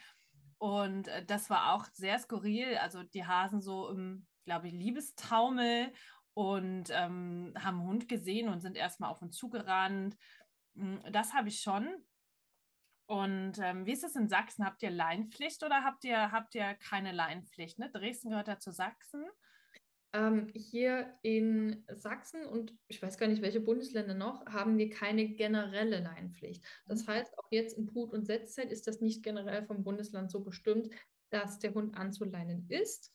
Und 0.57 1.09
äh, 1.09 1.25
das 1.25 1.49
war 1.49 1.73
auch 1.73 1.85
sehr 1.91 2.17
skurril. 2.17 2.77
Also 2.77 3.03
die 3.03 3.25
Hasen 3.25 3.59
so 3.59 3.89
im, 3.89 4.25
glaube 4.45 4.67
ich, 4.67 4.73
Liebestaumel 4.73 5.91
und 6.33 6.85
ähm, 6.91 7.53
haben 7.57 7.79
einen 7.79 7.87
Hund 7.87 8.07
gesehen 8.07 8.47
und 8.47 8.61
sind 8.61 8.77
erstmal 8.77 9.09
auf 9.09 9.21
uns 9.21 9.35
zugerannt. 9.35 10.15
Hm, 10.75 11.01
das 11.11 11.33
habe 11.33 11.49
ich 11.49 11.61
schon. 11.61 11.87
Und 13.07 13.59
ähm, 13.59 13.85
wie 13.85 13.91
ist 13.91 14.03
es 14.03 14.15
in 14.15 14.29
Sachsen? 14.29 14.65
Habt 14.65 14.81
ihr 14.81 14.89
Leinpflicht 14.89 15.63
oder 15.63 15.83
habt 15.83 16.03
ihr, 16.03 16.31
habt 16.31 16.55
ihr 16.55 16.73
keine 16.75 17.11
Leinpflicht? 17.11 17.77
Ne? 17.77 17.91
Dresden 17.91 18.29
gehört 18.29 18.47
ja 18.47 18.57
zu 18.59 18.71
Sachsen. 18.71 19.25
Ähm, 20.13 20.47
hier 20.55 21.13
in 21.21 21.83
Sachsen 21.89 22.45
und 22.45 22.73
ich 22.87 23.01
weiß 23.01 23.17
gar 23.17 23.27
nicht, 23.27 23.41
welche 23.41 23.59
Bundesländer 23.59 24.13
noch, 24.13 24.45
haben 24.45 24.77
wir 24.77 24.89
keine 24.89 25.27
generelle 25.27 25.99
Leinpflicht. 25.99 26.65
Das 26.87 27.05
mhm. 27.05 27.11
heißt, 27.11 27.37
auch 27.37 27.47
jetzt 27.51 27.77
in 27.77 27.85
Brut- 27.85 28.13
und 28.13 28.25
Setzzeit 28.25 28.71
ist 28.71 28.87
das 28.87 29.01
nicht 29.01 29.23
generell 29.23 29.65
vom 29.65 29.83
Bundesland 29.83 30.31
so 30.31 30.39
bestimmt, 30.41 30.89
dass 31.31 31.59
der 31.59 31.73
Hund 31.73 31.95
anzuleinen 31.97 32.65
ist. 32.69 33.13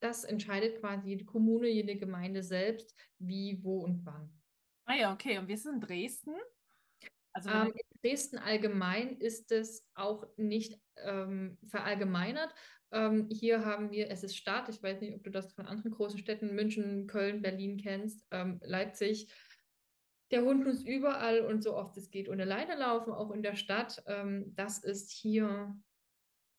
Das 0.00 0.24
entscheidet 0.24 0.80
quasi 0.80 1.10
jede 1.10 1.24
Kommune, 1.24 1.68
jede 1.68 1.96
Gemeinde 1.96 2.42
selbst, 2.42 2.94
wie, 3.18 3.62
wo 3.62 3.84
und 3.84 4.04
wann. 4.04 4.30
Ah 4.86 4.96
ja, 4.96 5.12
okay. 5.12 5.38
Und 5.38 5.48
ist 5.50 5.66
es 5.66 5.72
in 5.72 5.80
Dresden? 5.80 6.34
Also 7.32 7.50
ähm, 7.50 7.72
in 7.74 8.00
Dresden 8.02 8.38
allgemein 8.38 9.16
ist 9.18 9.52
es 9.52 9.86
auch 9.94 10.26
nicht 10.36 10.80
ähm, 10.96 11.58
verallgemeinert. 11.68 12.52
Ähm, 12.92 13.28
hier 13.30 13.64
haben 13.64 13.90
wir, 13.92 14.10
es 14.10 14.24
ist 14.24 14.36
Stadt, 14.36 14.68
ich 14.68 14.82
weiß 14.82 15.00
nicht, 15.00 15.14
ob 15.14 15.22
du 15.22 15.30
das 15.30 15.52
von 15.52 15.66
anderen 15.66 15.92
großen 15.92 16.18
Städten, 16.18 16.54
München, 16.54 17.06
Köln, 17.06 17.42
Berlin 17.42 17.76
kennst, 17.76 18.26
ähm, 18.30 18.60
Leipzig. 18.64 19.32
Der 20.32 20.42
Hund 20.42 20.64
muss 20.64 20.82
überall 20.82 21.40
und 21.40 21.62
so 21.62 21.74
oft 21.74 21.96
es 21.96 22.10
geht 22.10 22.28
ohne 22.28 22.44
Leine 22.44 22.76
laufen, 22.76 23.12
auch 23.12 23.30
in 23.30 23.42
der 23.42 23.56
Stadt. 23.56 24.02
Ähm, 24.06 24.52
das 24.54 24.78
ist 24.78 25.10
hier 25.10 25.74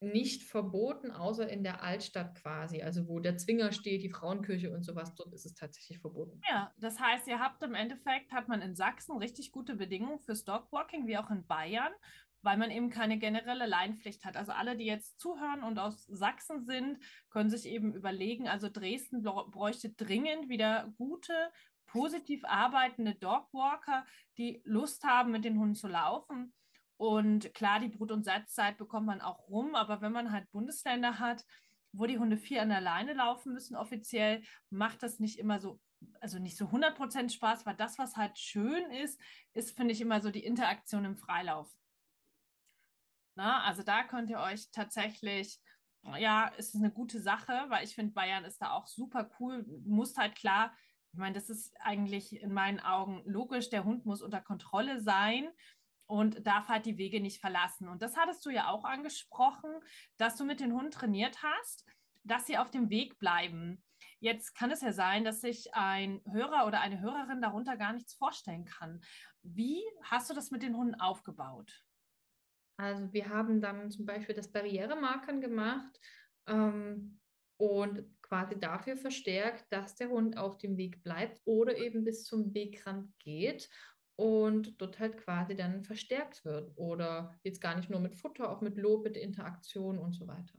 nicht 0.02 0.44
verboten, 0.44 1.12
außer 1.12 1.48
in 1.48 1.64
der 1.64 1.84
Altstadt 1.84 2.36
quasi, 2.36 2.82
also 2.82 3.08
wo 3.08 3.20
der 3.20 3.38
Zwinger 3.38 3.72
steht, 3.72 4.02
die 4.02 4.10
Frauenkirche 4.10 4.74
und 4.74 4.84
sowas, 4.84 5.14
dort 5.14 5.32
ist 5.32 5.46
es 5.46 5.54
tatsächlich 5.54 6.00
verboten. 6.00 6.42
Ja, 6.50 6.74
das 6.78 7.00
heißt, 7.00 7.28
ihr 7.28 7.40
habt 7.40 7.62
im 7.64 7.76
Endeffekt, 7.76 8.32
hat 8.32 8.48
man 8.48 8.62
in 8.62 8.76
Sachsen 8.76 9.18
richtig 9.18 9.52
gute 9.52 9.76
Bedingungen 9.76 10.20
fürs 10.20 10.44
Dogwalking, 10.44 11.06
wie 11.06 11.18
auch 11.18 11.30
in 11.30 11.46
Bayern, 11.46 11.94
weil 12.42 12.58
man 12.58 12.72
eben 12.72 12.90
keine 12.90 13.20
generelle 13.20 13.68
Leinpflicht 13.68 14.26
hat. 14.26 14.38
Also 14.38 14.52
alle, 14.54 14.76
die 14.76 14.86
jetzt 14.86 15.20
zuhören 15.20 15.62
und 15.62 15.78
aus 15.78 16.08
Sachsen 16.08 16.66
sind, 16.66 16.98
können 17.30 17.52
sich 17.52 17.68
eben 17.68 17.94
überlegen, 17.94 18.48
also 18.48 18.70
Dresden 18.70 19.22
bräuchte 19.22 19.92
dringend 19.92 20.50
wieder 20.50 20.92
gute, 20.98 21.34
positiv 21.86 22.44
arbeitende 22.46 23.14
Dogwalker, 23.14 24.04
die 24.40 24.64
Lust 24.66 25.04
haben, 25.04 25.32
mit 25.32 25.46
den 25.46 25.60
Hunden 25.60 25.76
zu 25.76 25.88
laufen 25.88 26.54
und 27.02 27.52
klar, 27.56 27.80
die 27.80 27.88
Brut- 27.88 28.12
und 28.12 28.26
Satzzeit 28.26 28.78
bekommt 28.78 29.08
man 29.08 29.22
auch 29.22 29.48
rum, 29.50 29.74
aber 29.74 30.02
wenn 30.02 30.12
man 30.12 30.32
halt 30.32 30.52
Bundesländer 30.52 31.18
hat, 31.18 31.44
wo 31.92 32.06
die 32.06 32.20
Hunde 32.20 32.38
vier 32.38 32.62
an 32.62 32.70
der 32.70 32.80
Leine 32.80 33.14
laufen 33.14 33.54
müssen 33.54 33.76
offiziell, 33.76 34.44
macht 34.70 35.02
das 35.02 35.18
nicht 35.18 35.40
immer 35.40 35.60
so, 35.60 35.82
also 36.20 36.38
nicht 36.38 36.58
so 36.58 36.66
100% 36.66 37.34
Spaß, 37.34 37.66
weil 37.66 37.76
das, 37.76 37.98
was 37.98 38.18
halt 38.18 38.38
schön 38.38 38.92
ist, 38.92 39.20
ist, 39.54 39.76
finde 39.76 39.94
ich, 39.94 40.02
immer 40.02 40.22
so 40.22 40.30
die 40.30 40.44
Interaktion 40.44 41.04
im 41.06 41.18
Freilauf. 41.18 41.76
Na, 43.34 43.64
also 43.64 43.82
da 43.82 44.04
könnt 44.04 44.30
ihr 44.30 44.40
euch 44.40 44.70
tatsächlich, 44.70 45.60
ja, 46.20 46.52
es 46.60 46.68
ist 46.68 46.84
eine 46.84 46.92
gute 46.92 47.20
Sache, 47.20 47.66
weil 47.70 47.84
ich 47.84 47.96
finde, 47.96 48.14
Bayern 48.14 48.46
ist 48.46 48.62
da 48.62 48.74
auch 48.74 48.86
super 48.86 49.32
cool. 49.40 49.64
Du 49.64 49.90
musst 49.90 50.20
halt 50.20 50.36
klar, 50.36 50.72
ich 51.14 51.18
meine, 51.18 51.34
das 51.34 51.50
ist 51.50 51.74
eigentlich 51.80 52.40
in 52.40 52.54
meinen 52.54 52.80
Augen 52.80 53.24
logisch, 53.26 53.72
der 53.72 53.86
Hund 53.86 54.06
muss 54.06 54.22
unter 54.22 54.40
Kontrolle 54.40 55.02
sein 55.02 55.50
und 56.12 56.46
darf 56.46 56.68
halt 56.68 56.86
die 56.86 56.98
Wege 56.98 57.22
nicht 57.22 57.40
verlassen. 57.40 57.88
Und 57.88 58.02
das 58.02 58.18
hattest 58.18 58.46
du 58.46 58.50
ja 58.50 58.68
auch 58.68 58.84
angesprochen, 58.84 59.72
dass 60.18 60.36
du 60.36 60.44
mit 60.44 60.60
den 60.60 60.74
Hunden 60.74 60.92
trainiert 60.92 61.42
hast, 61.42 61.86
dass 62.24 62.46
sie 62.46 62.58
auf 62.58 62.70
dem 62.70 62.90
Weg 62.90 63.18
bleiben. 63.18 63.82
Jetzt 64.20 64.54
kann 64.54 64.72
es 64.72 64.82
ja 64.82 64.92
sein, 64.92 65.24
dass 65.24 65.40
sich 65.40 65.74
ein 65.74 66.22
Hörer 66.30 66.68
oder 66.68 66.82
eine 66.82 67.00
Hörerin 67.00 67.42
darunter 67.42 67.78
gar 67.78 67.94
nichts 67.94 68.14
vorstellen 68.14 68.66
kann. 68.66 69.00
Wie 69.42 69.82
hast 70.04 70.30
du 70.30 70.34
das 70.34 70.52
mit 70.52 70.64
den 70.64 70.76
Hunden 70.76 70.96
aufgebaut? 70.96 71.72
Also 72.76 73.14
wir 73.14 73.30
haben 73.30 73.62
dann 73.62 73.90
zum 73.90 74.06
Beispiel 74.06 74.36
das 74.36 74.52
Barrieremarkern 74.52 75.40
gemacht 75.40 75.98
ähm, 76.48 77.22
und 77.56 78.04
quasi 78.22 78.60
dafür 78.60 78.98
verstärkt, 78.98 79.72
dass 79.72 79.96
der 79.96 80.10
Hund 80.10 80.36
auf 80.38 80.58
dem 80.58 80.76
Weg 80.76 81.04
bleibt 81.04 81.40
oder 81.46 81.78
eben 81.78 82.04
bis 82.04 82.26
zum 82.26 82.54
Wegrand 82.54 83.18
geht 83.20 83.70
und 84.16 84.80
dort 84.82 85.00
halt 85.00 85.18
quasi 85.18 85.56
dann 85.56 85.84
verstärkt 85.84 86.46
wird. 86.46 86.72
Oder 86.76 87.34
jetzt 87.44 87.62
gar 87.62 87.76
nicht 87.76 87.90
nur 87.90 88.00
mit 88.00 88.16
Futter, 88.16 88.50
auch 88.50 88.62
mit 88.62 88.78
Lob, 88.78 89.04
mit 89.04 89.18
Interaktion 89.18 89.98
und 89.98 90.14
so 90.14 90.28
weiter. 90.28 90.54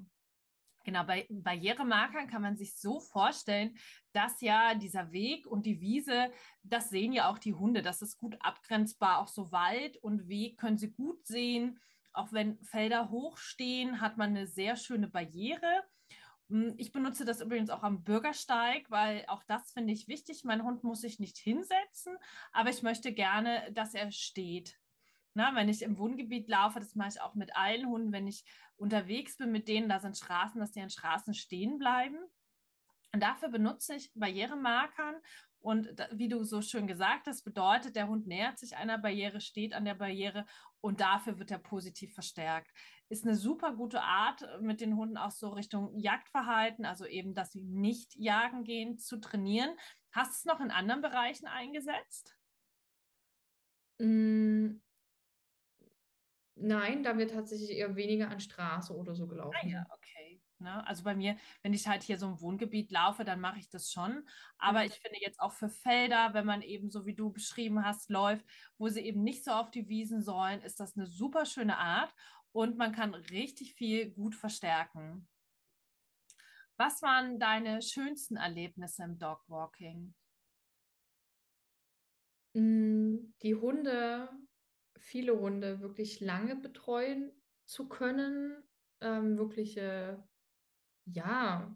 Genau, 0.84 1.04
bei 1.04 1.26
Barrieremarkern 1.30 2.26
kann 2.26 2.42
man 2.42 2.56
sich 2.56 2.76
so 2.76 2.98
vorstellen, 2.98 3.76
dass 4.12 4.40
ja 4.40 4.74
dieser 4.74 5.12
Weg 5.12 5.46
und 5.46 5.64
die 5.64 5.80
Wiese, 5.80 6.32
das 6.64 6.90
sehen 6.90 7.12
ja 7.12 7.30
auch 7.30 7.38
die 7.38 7.54
Hunde, 7.54 7.82
das 7.82 8.02
ist 8.02 8.16
gut 8.16 8.36
abgrenzbar. 8.40 9.20
Auch 9.20 9.28
so 9.28 9.52
Wald 9.52 9.96
und 9.98 10.28
Weg 10.28 10.58
können 10.58 10.78
sie 10.78 10.90
gut 10.90 11.24
sehen. 11.24 11.78
Auch 12.12 12.32
wenn 12.32 12.62
Felder 12.64 13.10
hochstehen, 13.10 14.00
hat 14.00 14.18
man 14.18 14.30
eine 14.30 14.46
sehr 14.46 14.76
schöne 14.76 15.08
Barriere. 15.08 15.84
Hm, 16.52 16.74
ich 16.76 16.92
benutze 16.92 17.24
das 17.24 17.40
übrigens 17.40 17.70
auch 17.70 17.82
am 17.82 18.04
Bürgersteig, 18.04 18.90
weil 18.90 19.24
auch 19.26 19.42
das 19.44 19.72
finde 19.72 19.94
ich 19.94 20.06
wichtig. 20.06 20.44
Mein 20.44 20.62
Hund 20.62 20.84
muss 20.84 21.00
sich 21.00 21.18
nicht 21.18 21.38
hinsetzen, 21.38 22.14
aber 22.52 22.68
ich 22.68 22.82
möchte 22.82 23.12
gerne, 23.12 23.72
dass 23.72 23.94
er 23.94 24.12
steht. 24.12 24.78
Na, 25.32 25.54
wenn 25.54 25.70
ich 25.70 25.80
im 25.80 25.96
Wohngebiet 25.96 26.46
laufe, 26.48 26.78
das 26.78 26.94
mache 26.94 27.08
ich 27.08 27.20
auch 27.22 27.34
mit 27.34 27.56
allen 27.56 27.86
Hunden, 27.88 28.12
wenn 28.12 28.26
ich 28.26 28.44
unterwegs 28.76 29.38
bin 29.38 29.50
mit 29.50 29.66
denen, 29.66 29.88
da 29.88 29.98
sind 29.98 30.18
Straßen, 30.18 30.60
dass 30.60 30.72
die 30.72 30.82
an 30.82 30.90
Straßen 30.90 31.32
stehen 31.32 31.78
bleiben. 31.78 32.18
Und 33.14 33.22
dafür 33.22 33.48
benutze 33.48 33.94
ich 33.94 34.12
Barrieremarkern 34.14 35.14
und 35.62 35.88
da, 35.98 36.08
wie 36.12 36.28
du 36.28 36.42
so 36.44 36.60
schön 36.60 36.86
gesagt 36.86 37.26
hast, 37.26 37.44
bedeutet, 37.44 37.96
der 37.96 38.08
Hund 38.08 38.26
nähert 38.26 38.58
sich 38.58 38.76
einer 38.76 38.98
Barriere, 38.98 39.40
steht 39.40 39.74
an 39.74 39.84
der 39.84 39.94
Barriere 39.94 40.44
und 40.80 41.00
dafür 41.00 41.38
wird 41.38 41.50
er 41.50 41.58
positiv 41.58 42.12
verstärkt. 42.14 42.70
Ist 43.08 43.24
eine 43.24 43.36
super 43.36 43.74
gute 43.74 44.02
Art, 44.02 44.42
mit 44.60 44.80
den 44.80 44.96
Hunden 44.96 45.16
auch 45.16 45.30
so 45.30 45.50
Richtung 45.50 45.96
Jagdverhalten, 45.98 46.84
also 46.84 47.06
eben, 47.06 47.34
dass 47.34 47.52
sie 47.52 47.62
nicht 47.62 48.14
jagen 48.16 48.64
gehen, 48.64 48.98
zu 48.98 49.18
trainieren. 49.18 49.70
Hast 50.10 50.32
du 50.32 50.36
es 50.36 50.44
noch 50.52 50.60
in 50.60 50.70
anderen 50.70 51.00
Bereichen 51.00 51.46
eingesetzt? 51.46 52.36
Mm, 54.00 54.80
nein, 56.56 57.02
da 57.02 57.16
wird 57.16 57.30
tatsächlich 57.30 57.70
eher 57.70 57.94
weniger 57.94 58.28
an 58.28 58.40
Straße 58.40 58.94
oder 58.94 59.14
so 59.14 59.28
gelaufen. 59.28 59.56
Ah 59.62 59.66
ja, 59.66 59.86
okay. 59.90 60.21
Ne? 60.62 60.86
Also 60.86 61.04
bei 61.04 61.14
mir, 61.14 61.36
wenn 61.62 61.74
ich 61.74 61.86
halt 61.88 62.02
hier 62.02 62.18
so 62.18 62.26
im 62.26 62.40
Wohngebiet 62.40 62.90
laufe, 62.90 63.24
dann 63.24 63.40
mache 63.40 63.58
ich 63.58 63.68
das 63.68 63.92
schon. 63.92 64.26
Aber 64.58 64.80
mhm. 64.80 64.86
ich 64.86 64.94
finde 64.94 65.20
jetzt 65.20 65.40
auch 65.40 65.52
für 65.52 65.68
Felder, 65.68 66.34
wenn 66.34 66.46
man 66.46 66.62
eben 66.62 66.90
so 66.90 67.06
wie 67.06 67.14
du 67.14 67.30
beschrieben 67.30 67.84
hast, 67.84 68.10
läuft, 68.10 68.46
wo 68.78 68.88
sie 68.88 69.00
eben 69.00 69.22
nicht 69.22 69.44
so 69.44 69.50
auf 69.52 69.70
die 69.70 69.88
Wiesen 69.88 70.22
sollen, 70.22 70.62
ist 70.62 70.80
das 70.80 70.96
eine 70.96 71.06
super 71.06 71.44
schöne 71.44 71.78
Art 71.78 72.14
und 72.52 72.76
man 72.76 72.92
kann 72.92 73.14
richtig 73.14 73.74
viel 73.74 74.10
gut 74.10 74.34
verstärken. 74.34 75.28
Was 76.76 77.02
waren 77.02 77.38
deine 77.38 77.82
schönsten 77.82 78.36
Erlebnisse 78.36 79.04
im 79.04 79.18
Dogwalking? 79.18 80.14
Mm, 82.54 83.32
die 83.42 83.54
Hunde, 83.54 84.28
viele 84.98 85.38
Hunde 85.38 85.80
wirklich 85.80 86.20
lange 86.20 86.56
betreuen 86.56 87.32
zu 87.64 87.88
können, 87.88 88.62
ähm, 89.00 89.38
wirkliche 89.38 90.22
ja, 91.04 91.74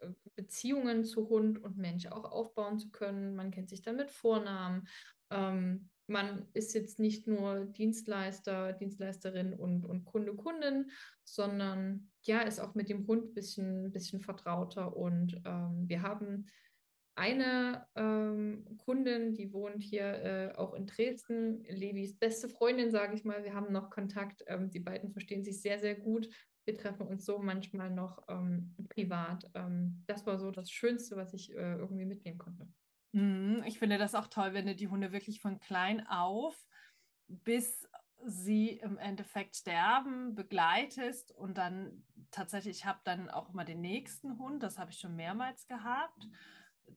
äh, 0.00 0.08
Beziehungen 0.34 1.04
zu 1.04 1.28
Hund 1.28 1.62
und 1.62 1.76
Mensch 1.76 2.06
auch 2.06 2.24
aufbauen 2.24 2.78
zu 2.78 2.90
können. 2.90 3.34
Man 3.34 3.50
kennt 3.50 3.68
sich 3.68 3.82
dann 3.82 3.96
mit 3.96 4.10
Vornamen. 4.10 4.86
Ähm, 5.30 5.90
man 6.06 6.48
ist 6.54 6.74
jetzt 6.74 6.98
nicht 6.98 7.26
nur 7.26 7.66
Dienstleister, 7.66 8.72
Dienstleisterin 8.72 9.52
und, 9.52 9.84
und 9.84 10.06
Kunde, 10.06 10.34
Kundin, 10.34 10.90
sondern 11.24 12.10
ja, 12.22 12.40
ist 12.40 12.60
auch 12.60 12.74
mit 12.74 12.88
dem 12.88 13.06
Hund 13.06 13.26
ein 13.26 13.34
bisschen, 13.34 13.92
bisschen 13.92 14.20
vertrauter. 14.20 14.96
Und 14.96 15.40
ähm, 15.44 15.84
wir 15.86 16.02
haben 16.02 16.46
eine 17.14 17.86
ähm, 17.96 18.64
Kundin, 18.78 19.34
die 19.34 19.52
wohnt 19.52 19.82
hier 19.82 20.04
äh, 20.04 20.54
auch 20.54 20.72
in 20.72 20.86
Dresden, 20.86 21.64
Levis 21.64 22.16
beste 22.16 22.48
Freundin, 22.48 22.90
sage 22.90 23.14
ich 23.14 23.24
mal. 23.24 23.44
Wir 23.44 23.54
haben 23.54 23.72
noch 23.72 23.90
Kontakt. 23.90 24.44
Ähm, 24.46 24.70
die 24.70 24.80
beiden 24.80 25.10
verstehen 25.12 25.44
sich 25.44 25.60
sehr, 25.60 25.78
sehr 25.78 25.96
gut 25.96 26.28
wir 26.68 26.76
treffen 26.76 27.08
uns 27.08 27.24
so 27.24 27.38
manchmal 27.38 27.90
noch 27.90 28.22
ähm, 28.28 28.76
privat. 28.90 29.50
Ähm, 29.54 30.04
das 30.06 30.26
war 30.26 30.38
so 30.38 30.50
das 30.50 30.70
Schönste, 30.70 31.16
was 31.16 31.32
ich 31.32 31.50
äh, 31.54 31.76
irgendwie 31.76 32.04
mitnehmen 32.04 32.36
konnte. 32.36 32.68
Mhm, 33.12 33.64
ich 33.66 33.78
finde 33.78 33.96
das 33.96 34.14
auch 34.14 34.26
toll, 34.26 34.52
wenn 34.52 34.66
du 34.66 34.76
die 34.76 34.88
Hunde 34.88 35.10
wirklich 35.10 35.40
von 35.40 35.58
klein 35.58 36.06
auf 36.06 36.66
bis 37.28 37.86
sie 38.24 38.70
im 38.70 38.98
Endeffekt 38.98 39.56
sterben, 39.56 40.34
begleitest 40.34 41.30
und 41.32 41.56
dann 41.56 42.04
tatsächlich, 42.30 42.78
ich 42.78 42.84
habe 42.84 43.00
dann 43.04 43.30
auch 43.30 43.50
immer 43.50 43.64
den 43.64 43.80
nächsten 43.80 44.38
Hund, 44.38 44.62
das 44.62 44.78
habe 44.78 44.90
ich 44.90 44.98
schon 44.98 45.14
mehrmals 45.14 45.66
gehabt. 45.68 46.26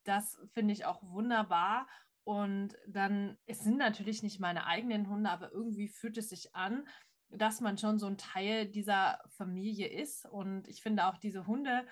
Das 0.04 0.40
finde 0.54 0.74
ich 0.74 0.86
auch 0.86 1.04
wunderbar. 1.04 1.88
Und 2.24 2.78
dann, 2.88 3.38
es 3.46 3.60
sind 3.60 3.78
natürlich 3.78 4.24
nicht 4.24 4.40
meine 4.40 4.66
eigenen 4.66 5.10
Hunde, 5.10 5.30
aber 5.30 5.52
irgendwie 5.52 5.90
fühlt 5.90 6.18
es 6.18 6.30
sich 6.30 6.56
an, 6.56 6.88
dass 7.34 7.62
man 7.62 7.78
schon 7.78 8.00
so 8.00 8.08
ein 8.08 8.18
Teil 8.18 8.68
dieser 8.68 9.20
Familie 9.30 9.88
ist. 9.88 10.26
Und 10.26 10.68
ich 10.68 10.82
finde 10.82 11.08
auch 11.08 11.18
diese 11.18 11.48
Hunde, 11.48 11.86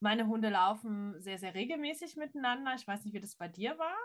meine 0.00 0.26
Hunde 0.26 0.50
laufen 0.50 1.20
sehr, 1.20 1.38
sehr 1.38 1.54
regelmäßig 1.54 2.16
miteinander. 2.16 2.74
Ich 2.76 2.86
weiß 2.86 3.04
nicht, 3.04 3.14
wie 3.14 3.20
das 3.20 3.36
bei 3.36 3.48
dir 3.48 3.78
war. 3.78 3.96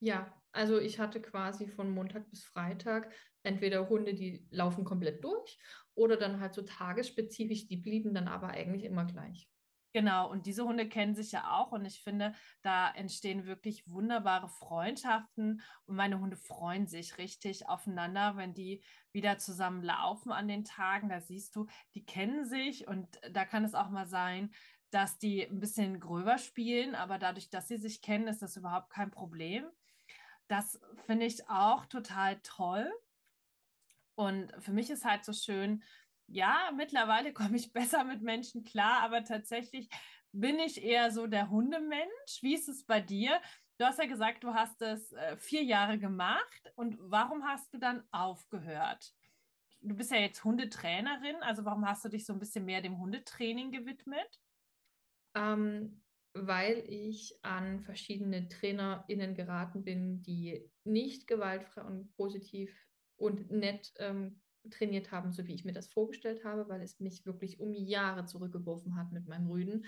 Ja, 0.00 0.32
also 0.52 0.78
ich 0.78 0.98
hatte 0.98 1.20
quasi 1.20 1.68
von 1.68 1.90
Montag 1.90 2.28
bis 2.30 2.42
Freitag 2.42 3.12
entweder 3.42 3.88
Hunde, 3.88 4.14
die 4.14 4.46
laufen 4.50 4.84
komplett 4.84 5.22
durch 5.22 5.58
oder 5.94 6.16
dann 6.16 6.40
halt 6.40 6.54
so 6.54 6.62
tagesspezifisch, 6.62 7.66
die 7.66 7.76
blieben 7.76 8.14
dann 8.14 8.26
aber 8.26 8.48
eigentlich 8.48 8.84
immer 8.84 9.04
gleich. 9.04 9.48
Genau, 9.92 10.30
und 10.30 10.46
diese 10.46 10.64
Hunde 10.64 10.88
kennen 10.88 11.16
sich 11.16 11.32
ja 11.32 11.50
auch 11.58 11.72
und 11.72 11.84
ich 11.84 12.00
finde, 12.02 12.32
da 12.62 12.88
entstehen 12.92 13.44
wirklich 13.44 13.88
wunderbare 13.90 14.48
Freundschaften 14.48 15.62
und 15.86 15.96
meine 15.96 16.20
Hunde 16.20 16.36
freuen 16.36 16.86
sich 16.86 17.18
richtig 17.18 17.68
aufeinander, 17.68 18.36
wenn 18.36 18.54
die 18.54 18.84
wieder 19.12 19.38
zusammen 19.38 19.82
laufen 19.82 20.30
an 20.30 20.46
den 20.46 20.62
Tagen. 20.64 21.08
Da 21.08 21.20
siehst 21.20 21.56
du, 21.56 21.66
die 21.96 22.04
kennen 22.04 22.44
sich 22.44 22.86
und 22.86 23.18
da 23.32 23.44
kann 23.44 23.64
es 23.64 23.74
auch 23.74 23.90
mal 23.90 24.06
sein, 24.06 24.52
dass 24.90 25.18
die 25.18 25.42
ein 25.44 25.58
bisschen 25.58 25.98
gröber 25.98 26.38
spielen, 26.38 26.94
aber 26.94 27.18
dadurch, 27.18 27.50
dass 27.50 27.66
sie 27.66 27.78
sich 27.78 28.00
kennen, 28.00 28.28
ist 28.28 28.42
das 28.42 28.56
überhaupt 28.56 28.90
kein 28.90 29.10
Problem. 29.10 29.66
Das 30.46 30.80
finde 31.06 31.26
ich 31.26 31.48
auch 31.48 31.86
total 31.86 32.40
toll. 32.42 32.92
Und 34.14 34.52
für 34.58 34.72
mich 34.72 34.90
ist 34.90 35.04
halt 35.04 35.24
so 35.24 35.32
schön, 35.32 35.82
ja, 36.30 36.70
mittlerweile 36.76 37.32
komme 37.34 37.56
ich 37.56 37.72
besser 37.72 38.04
mit 38.04 38.22
Menschen 38.22 38.64
klar, 38.64 39.02
aber 39.02 39.24
tatsächlich 39.24 39.88
bin 40.32 40.58
ich 40.58 40.82
eher 40.82 41.10
so 41.10 41.26
der 41.26 41.50
Hundemensch. 41.50 42.40
Wie 42.40 42.54
ist 42.54 42.68
es 42.68 42.84
bei 42.84 43.00
dir? 43.00 43.40
du 43.80 43.86
hast 43.86 43.98
ja 43.98 44.06
gesagt, 44.06 44.44
du 44.44 44.52
hast 44.52 44.82
es 44.82 45.10
äh, 45.12 45.36
vier 45.38 45.62
Jahre 45.62 45.98
gemacht. 45.98 46.72
Und 46.76 46.98
warum 47.00 47.44
hast 47.44 47.72
du 47.72 47.78
dann 47.78 48.04
aufgehört? 48.12 49.14
Du 49.80 49.96
bist 49.96 50.10
ja 50.10 50.18
jetzt 50.18 50.44
Hundetrainerin, 50.44 51.36
also 51.36 51.64
warum 51.64 51.88
hast 51.88 52.04
du 52.04 52.10
dich 52.10 52.26
so 52.26 52.34
ein 52.34 52.38
bisschen 52.38 52.66
mehr 52.66 52.82
dem 52.82 52.98
Hundetraining 52.98 53.72
gewidmet? 53.72 54.40
Ähm, 55.34 56.02
weil 56.34 56.84
ich 56.86 57.38
an 57.42 57.80
verschiedene 57.80 58.48
TrainerInnen 58.48 59.34
geraten 59.34 59.82
bin, 59.82 60.22
die 60.22 60.70
nicht 60.84 61.26
gewaltfrei 61.26 61.82
und 61.82 62.12
positiv 62.12 62.70
und 63.16 63.50
nett 63.50 63.92
ähm, 63.96 64.42
trainiert 64.68 65.10
haben, 65.12 65.32
so 65.32 65.46
wie 65.46 65.54
ich 65.54 65.64
mir 65.64 65.72
das 65.72 65.88
vorgestellt 65.88 66.44
habe, 66.44 66.68
weil 66.68 66.82
es 66.82 67.00
mich 67.00 67.24
wirklich 67.24 67.60
um 67.60 67.72
Jahre 67.72 68.26
zurückgeworfen 68.26 68.96
hat 68.96 69.12
mit 69.12 69.26
meinem 69.26 69.48
Rüden. 69.48 69.86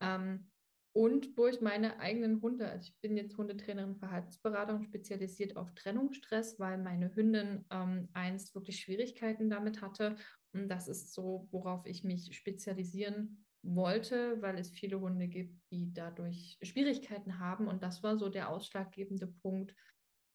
Ähm, 0.00 0.50
und 0.96 1.36
durch 1.36 1.60
meine 1.60 2.00
eigenen 2.00 2.40
Hunde, 2.40 2.70
also 2.70 2.88
ich 2.88 2.98
bin 3.02 3.18
jetzt 3.18 3.36
Hundetrainerin, 3.36 3.96
Verhaltensberatung, 3.96 4.82
spezialisiert 4.82 5.54
auf 5.58 5.74
Trennungsstress, 5.74 6.58
weil 6.58 6.78
meine 6.78 7.14
Hündin 7.14 7.66
ähm, 7.70 8.08
einst 8.14 8.54
wirklich 8.54 8.80
Schwierigkeiten 8.80 9.50
damit 9.50 9.82
hatte. 9.82 10.16
Und 10.54 10.68
das 10.68 10.88
ist 10.88 11.12
so, 11.12 11.48
worauf 11.50 11.84
ich 11.84 12.02
mich 12.02 12.34
spezialisieren 12.34 13.44
wollte, 13.62 14.40
weil 14.40 14.56
es 14.56 14.70
viele 14.70 14.98
Hunde 14.98 15.28
gibt, 15.28 15.60
die 15.70 15.92
dadurch 15.92 16.56
Schwierigkeiten 16.62 17.38
haben. 17.38 17.68
Und 17.68 17.82
das 17.82 18.02
war 18.02 18.16
so 18.16 18.30
der 18.30 18.48
ausschlaggebende 18.48 19.26
Punkt, 19.26 19.74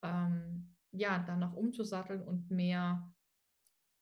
ähm, 0.04 0.76
ja, 0.92 1.24
danach 1.26 1.54
umzusatteln 1.54 2.22
und 2.22 2.52
mehr 2.52 3.11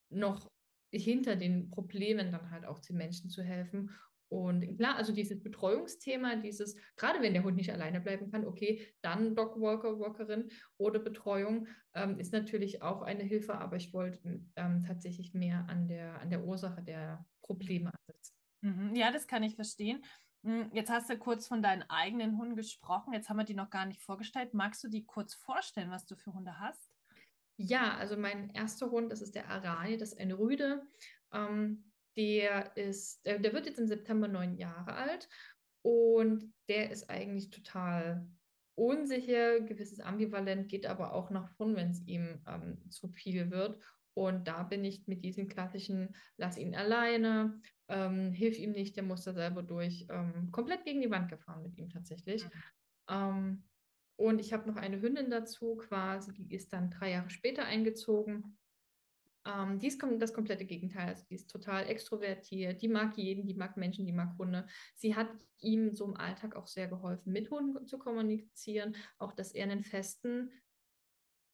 noch 0.10 0.50
hinter 0.92 1.36
den 1.36 1.70
Problemen 1.70 2.32
dann 2.32 2.52
halt 2.52 2.66
auch 2.66 2.80
den 2.80 2.98
Menschen 2.98 3.30
zu 3.30 3.44
helfen. 3.44 3.92
Und 4.30 4.78
klar, 4.78 4.96
also 4.96 5.12
dieses 5.12 5.42
Betreuungsthema, 5.42 6.36
dieses, 6.36 6.76
gerade 6.98 7.22
wenn 7.22 7.34
der 7.34 7.44
Hund 7.44 7.56
nicht 7.56 7.74
alleine 7.74 8.00
bleiben 8.00 8.30
kann, 8.32 8.46
okay, 8.46 8.88
dann 9.02 9.36
Dogwalker, 9.36 10.00
Walkerin 10.00 10.50
oder 10.78 11.00
Betreuung 11.00 11.68
ähm, 11.96 12.20
ist 12.20 12.32
natürlich 12.32 12.84
auch 12.84 13.02
eine 13.02 13.24
Hilfe, 13.24 13.56
aber 13.56 13.78
ich 13.78 13.92
wollte 13.92 14.44
ähm, 14.56 14.84
tatsächlich 14.86 15.34
mehr 15.34 15.66
an 15.68 15.88
der, 15.88 16.22
an 16.22 16.30
der 16.30 16.44
Ursache 16.44 16.84
der 16.84 17.26
Probleme 17.42 17.92
ansetzen. 17.92 18.36
Mhm, 18.62 18.96
ja, 18.96 19.12
das 19.12 19.26
kann 19.26 19.42
ich 19.42 19.56
verstehen. 19.56 20.04
Hm, 20.44 20.70
jetzt 20.74 20.92
hast 20.92 21.10
du 21.10 21.18
kurz 21.18 21.48
von 21.48 21.64
deinen 21.64 21.84
eigenen 21.90 22.38
Hunden 22.38 22.56
gesprochen. 22.56 23.14
Jetzt 23.14 23.30
haben 23.30 23.38
wir 23.38 23.46
die 23.46 23.56
noch 23.56 23.72
gar 23.72 23.88
nicht 23.88 24.02
vorgestellt. 24.02 24.54
Magst 24.54 24.84
du 24.84 24.90
die 24.90 25.06
kurz 25.06 25.34
vorstellen, 25.34 25.90
was 25.90 26.06
du 26.06 26.16
für 26.16 26.34
Hunde 26.34 26.60
hast? 26.60 26.92
Ja, 27.62 27.98
also 27.98 28.16
mein 28.16 28.52
erster 28.52 28.90
Hund, 28.90 29.12
das 29.12 29.22
ist 29.22 29.36
der 29.36 29.50
Arani, 29.50 29.98
das 29.98 30.14
ist 30.14 30.20
ein 30.20 30.32
Rüde. 30.32 30.88
Ähm, 31.34 31.92
der 32.16 32.78
ist, 32.78 33.26
der, 33.26 33.40
der 33.40 33.52
wird 33.52 33.66
jetzt 33.66 33.80
im 33.80 33.88
September 33.88 34.30
neun 34.30 34.56
Jahre 34.56 34.94
alt 34.94 35.28
und 35.82 36.54
der 36.70 36.90
ist 36.90 37.10
eigentlich 37.10 37.50
total 37.50 38.26
unsicher, 38.76 39.60
gewisses 39.60 40.00
Ambivalent, 40.00 40.70
geht 40.70 40.86
aber 40.86 41.12
auch 41.14 41.32
nach 41.32 41.50
vorn, 41.50 41.76
wenn 41.76 41.90
es 41.90 42.02
ihm 42.08 42.42
ähm, 42.48 42.90
zu 42.90 43.10
viel 43.10 43.52
wird. 43.52 43.84
Und 44.14 44.48
da 44.48 44.64
bin 44.64 44.86
ich 44.86 45.06
mit 45.08 45.26
diesem 45.26 45.50
klassischen, 45.50 46.16
lass 46.38 46.58
ihn 46.58 46.76
alleine, 46.76 47.60
ähm, 47.90 48.32
hilf 48.32 48.58
ihm 48.58 48.72
nicht, 48.72 48.96
der 48.96 49.04
muss 49.04 49.26
da 49.26 49.34
selber 49.34 49.64
durch, 49.64 50.08
ähm, 50.10 50.50
komplett 50.52 50.86
gegen 50.86 51.02
die 51.02 51.12
Wand 51.12 51.30
gefahren 51.30 51.64
mit 51.64 51.78
ihm 51.78 51.90
tatsächlich. 51.90 52.46
Mhm. 53.10 53.69
Und 54.20 54.40
ich 54.40 54.52
habe 54.52 54.68
noch 54.68 54.76
eine 54.76 55.02
Hündin 55.02 55.30
dazu 55.30 55.78
quasi, 55.78 56.34
die 56.34 56.54
ist 56.54 56.74
dann 56.74 56.92
drei 56.92 57.12
Jahre 57.12 57.30
später 57.30 57.64
eingezogen. 57.64 58.58
Ähm, 59.46 59.80
die 59.80 59.88
ist 59.88 60.04
das 60.20 60.34
komplette 60.34 60.66
Gegenteil. 60.66 61.08
Also 61.08 61.24
die 61.30 61.36
ist 61.36 61.50
total 61.50 61.88
extrovertiert, 61.88 62.82
die 62.82 62.90
mag 62.90 63.18
jeden, 63.18 63.48
die 63.48 63.54
mag 63.54 63.78
Menschen, 63.78 64.06
die 64.06 64.12
mag 64.12 64.38
Hunde. 64.38 64.68
Sie 64.96 65.16
hat 65.16 65.30
ihm 65.60 65.94
so 65.94 66.04
im 66.04 66.18
Alltag 66.18 66.58
auch 66.58 66.68
sehr 66.68 66.90
geholfen, 66.90 67.32
mit 67.32 67.50
Hunden 67.50 67.88
zu 67.88 67.98
kommunizieren, 67.98 68.94
auch 69.20 69.32
dass 69.32 69.54
er 69.54 69.64
einen 69.64 69.86
festen 69.86 70.52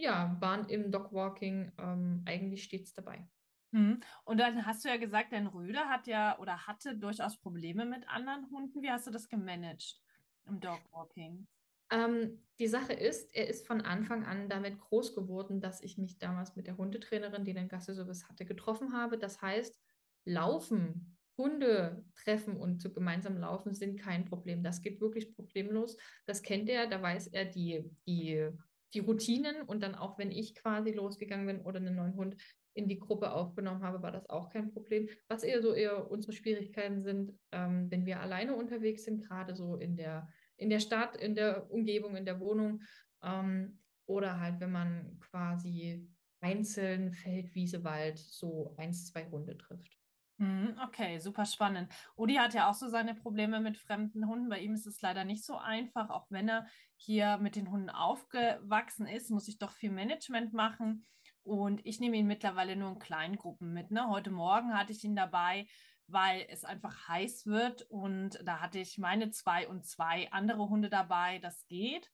ja, 0.00 0.36
waren 0.40 0.68
im 0.68 0.90
Dogwalking 0.90 1.72
ähm, 1.78 2.22
eigentlich 2.26 2.64
stets 2.64 2.92
dabei. 2.94 3.26
Mhm. 3.72 4.00
Und 4.24 4.38
dann 4.38 4.66
hast 4.66 4.84
du 4.84 4.88
ja 4.88 4.96
gesagt, 4.96 5.32
dein 5.32 5.46
Rüder 5.46 5.88
hat 5.88 6.06
ja 6.06 6.38
oder 6.38 6.66
hatte 6.66 6.96
durchaus 6.96 7.38
Probleme 7.38 7.84
mit 7.84 8.08
anderen 8.08 8.50
Hunden. 8.50 8.82
Wie 8.82 8.90
hast 8.90 9.06
du 9.06 9.10
das 9.10 9.28
gemanagt 9.28 10.00
im 10.46 10.60
Dogwalking? 10.60 11.46
Ähm, 11.90 12.38
die 12.58 12.68
Sache 12.68 12.92
ist, 12.92 13.34
er 13.34 13.48
ist 13.48 13.66
von 13.66 13.80
Anfang 13.80 14.24
an 14.24 14.48
damit 14.48 14.78
groß 14.78 15.14
geworden, 15.14 15.60
dass 15.60 15.82
ich 15.82 15.98
mich 15.98 16.18
damals 16.18 16.54
mit 16.56 16.66
der 16.66 16.76
Hundetrainerin, 16.76 17.44
die 17.44 17.54
den 17.54 17.68
Gasseservice 17.68 18.28
hatte, 18.28 18.44
getroffen 18.44 18.92
habe. 18.92 19.18
Das 19.18 19.42
heißt, 19.42 19.80
Laufen, 20.24 21.16
Hunde 21.36 22.04
treffen 22.16 22.56
und 22.56 22.82
so 22.82 22.92
gemeinsam 22.92 23.38
laufen 23.38 23.74
sind 23.74 23.98
kein 23.98 24.26
Problem. 24.26 24.62
Das 24.62 24.82
geht 24.82 25.00
wirklich 25.00 25.34
problemlos. 25.34 25.96
Das 26.26 26.42
kennt 26.42 26.68
er, 26.68 26.86
da 26.86 27.00
weiß 27.00 27.28
er 27.28 27.46
die, 27.46 27.90
die, 28.06 28.50
die 28.94 29.00
Routinen 29.00 29.62
und 29.62 29.82
dann 29.82 29.94
auch, 29.94 30.18
wenn 30.18 30.30
ich 30.30 30.54
quasi 30.54 30.92
losgegangen 30.92 31.46
bin 31.46 31.60
oder 31.60 31.78
einen 31.78 31.96
neuen 31.96 32.16
Hund 32.16 32.36
in 32.74 32.88
die 32.88 32.98
Gruppe 32.98 33.32
aufgenommen 33.32 33.82
habe, 33.82 34.02
war 34.02 34.12
das 34.12 34.28
auch 34.30 34.48
kein 34.50 34.72
Problem. 34.72 35.08
Was 35.28 35.42
eher 35.42 35.60
so 35.60 35.74
eher 35.74 36.10
unsere 36.10 36.32
Schwierigkeiten 36.32 37.02
sind, 37.02 37.32
ähm, 37.52 37.90
wenn 37.90 38.06
wir 38.06 38.20
alleine 38.20 38.54
unterwegs 38.54 39.04
sind, 39.04 39.26
gerade 39.26 39.54
so 39.54 39.76
in 39.76 39.96
der 39.96 40.28
in 40.60 40.68
der 40.68 40.80
Stadt, 40.80 41.16
in 41.16 41.34
der 41.34 41.70
Umgebung, 41.70 42.16
in 42.16 42.26
der 42.26 42.38
Wohnung 42.38 42.82
ähm, 43.22 43.78
oder 44.06 44.38
halt, 44.38 44.60
wenn 44.60 44.70
man 44.70 45.18
quasi 45.20 46.06
einzeln 46.40 47.12
Feld, 47.12 47.54
Wiese, 47.54 47.82
Wald 47.82 48.18
so 48.18 48.74
eins, 48.76 49.06
zwei 49.06 49.28
Hunde 49.30 49.56
trifft. 49.56 49.99
Mhm, 50.40 50.80
okay, 50.82 51.18
super 51.18 51.44
spannend. 51.44 51.92
Udi 52.16 52.36
hat 52.36 52.54
ja 52.54 52.70
auch 52.70 52.74
so 52.74 52.88
seine 52.88 53.14
Probleme 53.14 53.60
mit 53.60 53.76
fremden 53.76 54.26
Hunden. 54.26 54.48
Bei 54.48 54.58
ihm 54.58 54.72
ist 54.72 54.86
es 54.86 55.02
leider 55.02 55.24
nicht 55.24 55.44
so 55.44 55.58
einfach. 55.58 56.08
Auch 56.08 56.26
wenn 56.30 56.48
er 56.48 56.66
hier 56.96 57.36
mit 57.36 57.56
den 57.56 57.70
Hunden 57.70 57.90
aufgewachsen 57.90 59.06
ist, 59.06 59.30
muss 59.30 59.48
ich 59.48 59.58
doch 59.58 59.72
viel 59.72 59.90
Management 59.90 60.54
machen. 60.54 61.04
Und 61.42 61.84
ich 61.84 62.00
nehme 62.00 62.16
ihn 62.16 62.26
mittlerweile 62.26 62.74
nur 62.74 62.92
in 62.92 62.98
kleinen 62.98 63.36
Gruppen 63.36 63.74
mit. 63.74 63.90
Ne? 63.90 64.08
Heute 64.08 64.30
Morgen 64.30 64.72
hatte 64.72 64.92
ich 64.92 65.04
ihn 65.04 65.14
dabei 65.14 65.66
weil 66.12 66.44
es 66.48 66.64
einfach 66.64 67.08
heiß 67.08 67.46
wird 67.46 67.82
und 67.82 68.40
da 68.42 68.60
hatte 68.60 68.80
ich 68.80 68.98
meine 68.98 69.30
zwei 69.30 69.68
und 69.68 69.86
zwei 69.86 70.30
andere 70.32 70.68
Hunde 70.68 70.90
dabei, 70.90 71.38
das 71.38 71.66
geht. 71.68 72.10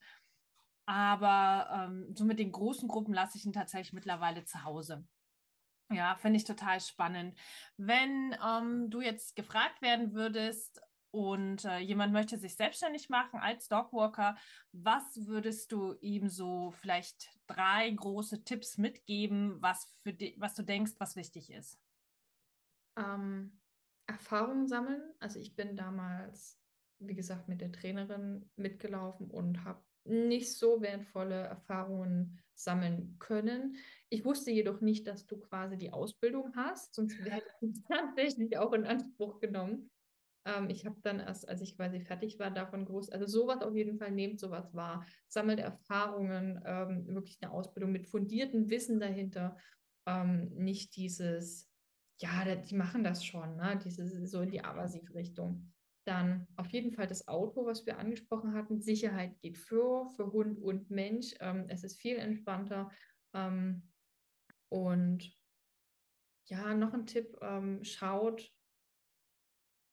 Aber 0.85 1.69
ähm, 1.73 2.15
so 2.15 2.25
mit 2.25 2.39
den 2.39 2.53
großen 2.53 2.89
Gruppen 2.89 3.15
lasse 3.15 3.39
ich 3.39 3.47
ihn 3.47 3.55
tatsächlich 3.55 3.93
mittlerweile 3.93 4.45
zu 4.45 4.65
Hause. 4.65 5.05
Ja, 5.91 6.17
finde 6.17 6.39
ich 6.39 6.45
total 6.45 6.81
spannend. 6.81 7.39
Wenn 7.77 8.37
ähm, 8.45 8.91
du 8.91 9.01
jetzt 9.01 9.37
gefragt 9.37 9.83
werden 9.83 10.15
würdest 10.15 10.81
und 11.13 11.65
äh, 11.65 11.79
jemand 11.79 12.13
möchte 12.13 12.39
sich 12.39 12.57
selbstständig 12.57 13.09
machen 13.09 13.39
als 13.39 13.69
Dogwalker, 13.69 14.37
was 14.73 15.27
würdest 15.27 15.71
du 15.71 15.95
ihm 16.01 16.29
so 16.29 16.73
vielleicht 16.73 17.31
drei 17.47 17.89
große 17.91 18.43
Tipps 18.43 18.79
mitgeben, 18.79 19.63
was, 19.63 19.95
für 20.03 20.13
die, 20.13 20.35
was 20.39 20.55
du 20.55 20.65
denkst, 20.65 20.93
was 20.99 21.15
wichtig 21.15 21.53
ist? 21.53 21.79
Ähm, 22.97 23.61
Erfahrungen 24.07 24.67
sammeln. 24.67 25.15
Also 25.21 25.39
ich 25.39 25.55
bin 25.55 25.77
damals, 25.77 26.61
wie 26.99 27.15
gesagt, 27.15 27.49
mit 27.49 27.61
der 27.61 27.71
Trainerin 27.71 28.51
mitgelaufen 28.57 29.31
und 29.31 29.65
habe 29.65 29.86
nicht 30.09 30.53
so 30.53 30.81
wertvolle 30.81 31.35
Erfahrungen 31.35 32.39
sammeln 32.55 33.17
können. 33.19 33.77
Ich 34.09 34.25
wusste 34.25 34.51
jedoch 34.51 34.81
nicht, 34.81 35.07
dass 35.07 35.27
du 35.27 35.39
quasi 35.39 35.77
die 35.77 35.93
Ausbildung 35.93 36.55
hast, 36.57 36.95
sonst 36.95 37.19
hätte 37.25 37.47
ich 37.61 37.71
es 37.71 37.83
tatsächlich 37.85 38.59
auch 38.59 38.73
in 38.73 38.87
Anspruch 38.87 39.41
genommen. 39.41 39.91
Ähm, 40.45 40.71
ich 40.71 40.87
habe 40.87 40.97
dann 41.03 41.21
erst, 41.21 41.49
als 41.49 41.61
ich 41.61 41.77
quasi 41.77 42.01
fertig 42.01 42.39
war, 42.39 42.51
davon 42.51 42.87
gewusst, 42.87 43.13
also 43.13 43.27
sowas 43.27 43.63
auf 43.63 43.75
jeden 43.75 43.99
Fall 43.99 44.13
nehmt 44.13 44.41
sowas 44.41 44.75
wahr, 44.75 45.05
sammelt 45.29 45.59
Erfahrungen, 45.59 46.63
ähm, 46.65 47.07
wirklich 47.15 47.39
eine 47.43 47.53
Ausbildung 47.53 47.93
mit 47.93 48.07
fundiertem 48.07 48.71
Wissen 48.71 49.01
dahinter, 49.01 49.57
ähm, 50.07 50.49
nicht 50.55 50.97
dieses 50.97 51.71
ja, 52.19 52.55
die 52.55 52.75
machen 52.75 53.05
das 53.05 53.25
schon, 53.25 53.57
ne? 53.57 53.79
Diese, 53.85 54.27
so 54.27 54.41
in 54.41 54.51
die 54.51 54.65
Aversiv-Richtung. 54.65 55.73
Dann 56.07 56.47
auf 56.55 56.69
jeden 56.69 56.93
Fall 56.93 57.09
das 57.09 57.27
Auto, 57.27 57.67
was 57.67 57.85
wir 57.85 57.99
angesprochen 57.99 58.55
hatten. 58.55 58.81
Sicherheit 58.81 59.41
geht 59.41 59.59
für, 59.59 60.09
für 60.15 60.33
Hund 60.33 60.61
und 60.61 60.89
Mensch. 60.89 61.35
Ähm, 61.41 61.67
es 61.69 61.83
ist 61.83 61.99
viel 62.01 62.17
entspannter. 62.17 62.91
Ähm, 63.35 63.83
und 64.69 65.37
ja, 66.47 66.75
noch 66.75 66.95
ein 66.95 67.07
Tipp, 67.07 67.37
ähm, 67.43 67.83
schaut, 67.83 68.53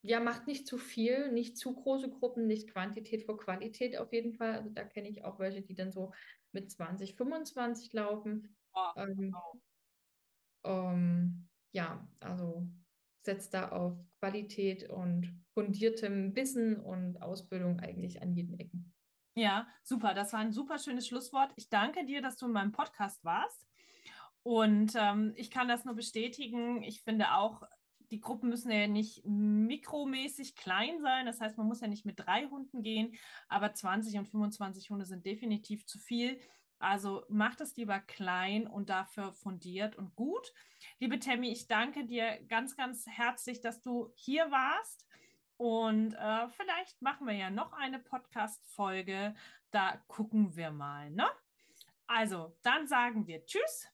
ja, 0.04 0.20
macht 0.20 0.46
nicht 0.46 0.68
zu 0.68 0.78
viel, 0.78 1.32
nicht 1.32 1.58
zu 1.58 1.74
große 1.74 2.10
Gruppen, 2.12 2.46
nicht 2.46 2.70
Quantität 2.70 3.24
vor 3.24 3.38
Qualität 3.38 3.98
auf 3.98 4.14
jeden 4.14 4.34
Fall. 4.34 4.54
Also 4.54 4.70
da 4.70 4.84
kenne 4.84 5.10
ich 5.10 5.24
auch 5.24 5.40
welche, 5.40 5.62
die 5.64 5.74
dann 5.74 5.92
so 5.92 6.12
mit 6.52 6.70
20, 6.70 7.16
25 7.16 7.92
laufen. 7.94 8.56
Oh, 8.74 8.92
ähm. 8.98 9.36
Ähm, 10.64 11.50
ja, 11.72 12.08
also 12.20 12.68
setzt 13.24 13.54
da 13.54 13.70
auf 13.70 13.98
Qualität 14.20 14.90
und 14.90 15.43
fundiertem 15.54 16.36
Wissen 16.36 16.80
und 16.80 17.22
Ausbildung 17.22 17.80
eigentlich 17.80 18.22
an 18.22 18.34
jeden 18.34 18.60
Ecken. 18.60 18.94
Ja, 19.36 19.68
super. 19.84 20.14
Das 20.14 20.34
war 20.34 20.40
ein 20.40 20.52
super 20.52 20.78
schönes 20.78 21.08
Schlusswort. 21.08 21.52
Ich 21.56 21.70
danke 21.70 22.06
dir, 22.06 22.22
dass 22.22 22.38
du 22.38 22.46
in 22.46 22.52
meinem 22.52 22.72
Podcast 22.72 23.24
warst. 23.24 23.68
Und 24.44 24.94
ähm, 24.96 25.34
ich 25.36 25.50
kann 25.50 25.68
das 25.68 25.86
nur 25.86 25.96
bestätigen. 25.96 26.84
Ich 26.84 27.02
finde 27.02 27.34
auch, 27.34 27.64
die 28.12 28.20
Gruppen 28.20 28.50
müssen 28.50 28.70
ja 28.70 28.88
nicht 28.88 29.26
mikromäßig 29.26 30.56
klein 30.56 31.02
sein. 31.02 31.26
Das 31.26 31.42
heißt, 31.42 31.58
man 31.58 31.68
muss 31.68 31.82
ja 31.82 31.88
nicht 31.88 32.06
mit 32.06 32.20
drei 32.20 32.46
Hunden 32.46 32.84
gehen, 32.84 33.16
aber 33.48 33.74
20 33.74 34.20
und 34.20 34.28
25 34.28 34.90
Hunde 34.92 35.06
sind 35.06 35.26
definitiv 35.26 35.86
zu 35.88 35.98
viel. 35.98 36.40
Also 36.78 37.24
macht 37.30 37.62
es 37.62 37.78
lieber 37.78 38.00
klein 38.00 38.68
und 38.68 38.90
dafür 38.90 39.34
fundiert 39.34 39.96
und 39.96 40.16
gut. 40.16 40.54
Liebe 41.00 41.18
Tammy, 41.18 41.50
ich 41.50 41.68
danke 41.68 42.06
dir 42.06 42.44
ganz, 42.50 42.76
ganz 42.76 43.08
herzlich, 43.08 43.62
dass 43.62 43.82
du 43.82 44.12
hier 44.16 44.52
warst. 44.52 45.08
Und 45.58 46.14
äh, 46.14 46.48
vielleicht 46.50 47.02
machen 47.02 47.28
wir 47.28 47.36
ja 47.36 47.50
noch 47.50 47.74
eine 47.74 48.00
Podcast-Folge. 48.00 49.36
Da 49.72 49.98
gucken 50.08 50.56
wir 50.56 50.72
mal. 50.72 51.10
Ne? 51.12 51.28
Also, 52.08 52.56
dann 52.64 52.88
sagen 52.88 53.28
wir 53.28 53.46
Tschüss 53.46 53.88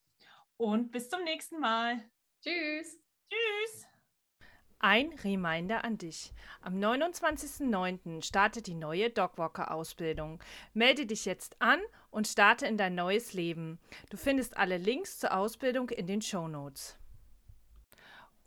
und 0.58 0.92
bis 0.92 1.10
zum 1.10 1.24
nächsten 1.24 1.60
Mal. 1.60 2.04
Tschüss. 2.42 3.00
Tschüss. 3.30 3.88
Ein 4.82 5.10
Reminder 5.24 5.84
an 5.84 5.98
dich. 5.98 6.34
Am 6.62 6.76
29.09. 6.76 8.24
startet 8.24 8.68
die 8.68 8.76
neue 8.76 9.10
Dogwalker-Ausbildung. 9.10 10.42
Melde 10.74 11.06
dich 11.06 11.26
jetzt 11.26 11.62
an 11.62 11.82
und 12.12 12.28
starte 12.28 12.66
in 12.66 12.78
dein 12.78 12.96
neues 12.96 13.34
Leben. 13.34 13.80
Du 14.10 14.18
findest 14.18 14.58
alle 14.58 14.78
Links 14.78 15.20
zur 15.20 15.36
Ausbildung 15.36 15.90
in 15.90 16.08
den 16.08 16.22
Show 16.22 16.48
Notes. 16.48 16.99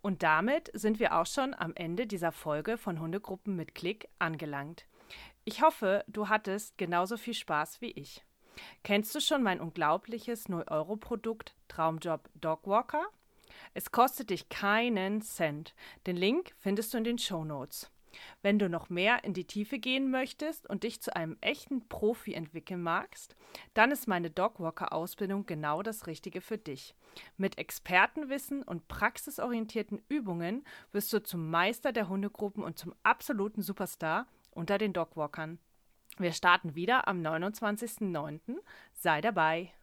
Und 0.03 0.21
damit 0.21 0.69
sind 0.73 0.99
wir 0.99 1.17
auch 1.17 1.25
schon 1.25 1.53
am 1.53 1.73
Ende 1.75 2.05
dieser 2.05 2.33
Folge 2.33 2.77
von 2.77 2.99
Hundegruppen 2.99 3.55
mit 3.55 3.73
Klick 3.73 4.09
angelangt. 4.19 4.85
Ich 5.45 5.61
hoffe, 5.61 6.03
du 6.07 6.27
hattest 6.27 6.77
genauso 6.77 7.15
viel 7.15 7.33
Spaß 7.33 7.79
wie 7.79 7.91
ich. 7.91 8.21
Kennst 8.83 9.15
du 9.15 9.21
schon 9.21 9.41
mein 9.43 9.61
unglaubliches 9.61 10.49
0-Euro-Produkt 10.49 11.55
Traumjob 11.69 12.29
Dogwalker? 12.35 13.05
Es 13.73 13.93
kostet 13.93 14.29
dich 14.29 14.49
keinen 14.49 15.21
Cent. 15.21 15.73
Den 16.05 16.17
Link 16.17 16.53
findest 16.59 16.93
du 16.93 16.97
in 16.97 17.05
den 17.05 17.17
Show 17.17 17.45
Notes. 17.45 17.89
Wenn 18.41 18.59
du 18.59 18.69
noch 18.69 18.89
mehr 18.89 19.23
in 19.23 19.33
die 19.33 19.45
Tiefe 19.45 19.79
gehen 19.79 20.11
möchtest 20.11 20.69
und 20.69 20.83
dich 20.83 21.01
zu 21.01 21.15
einem 21.15 21.37
echten 21.41 21.87
Profi 21.87 22.33
entwickeln 22.33 22.81
magst, 22.81 23.35
dann 23.73 23.91
ist 23.91 24.07
meine 24.07 24.29
Dogwalker-Ausbildung 24.29 25.45
genau 25.45 25.83
das 25.83 26.07
Richtige 26.07 26.41
für 26.41 26.57
dich. 26.57 26.95
Mit 27.37 27.57
Expertenwissen 27.57 28.63
und 28.63 28.87
praxisorientierten 28.87 30.01
Übungen 30.09 30.63
wirst 30.91 31.13
du 31.13 31.21
zum 31.21 31.49
Meister 31.49 31.91
der 31.91 32.09
Hundegruppen 32.09 32.63
und 32.63 32.79
zum 32.79 32.93
absoluten 33.03 33.61
Superstar 33.61 34.27
unter 34.51 34.77
den 34.77 34.93
Dogwalkern. 34.93 35.59
Wir 36.17 36.31
starten 36.31 36.75
wieder 36.75 37.07
am 37.07 37.21
29.09. 37.21 38.57
Sei 38.93 39.21
dabei! 39.21 39.73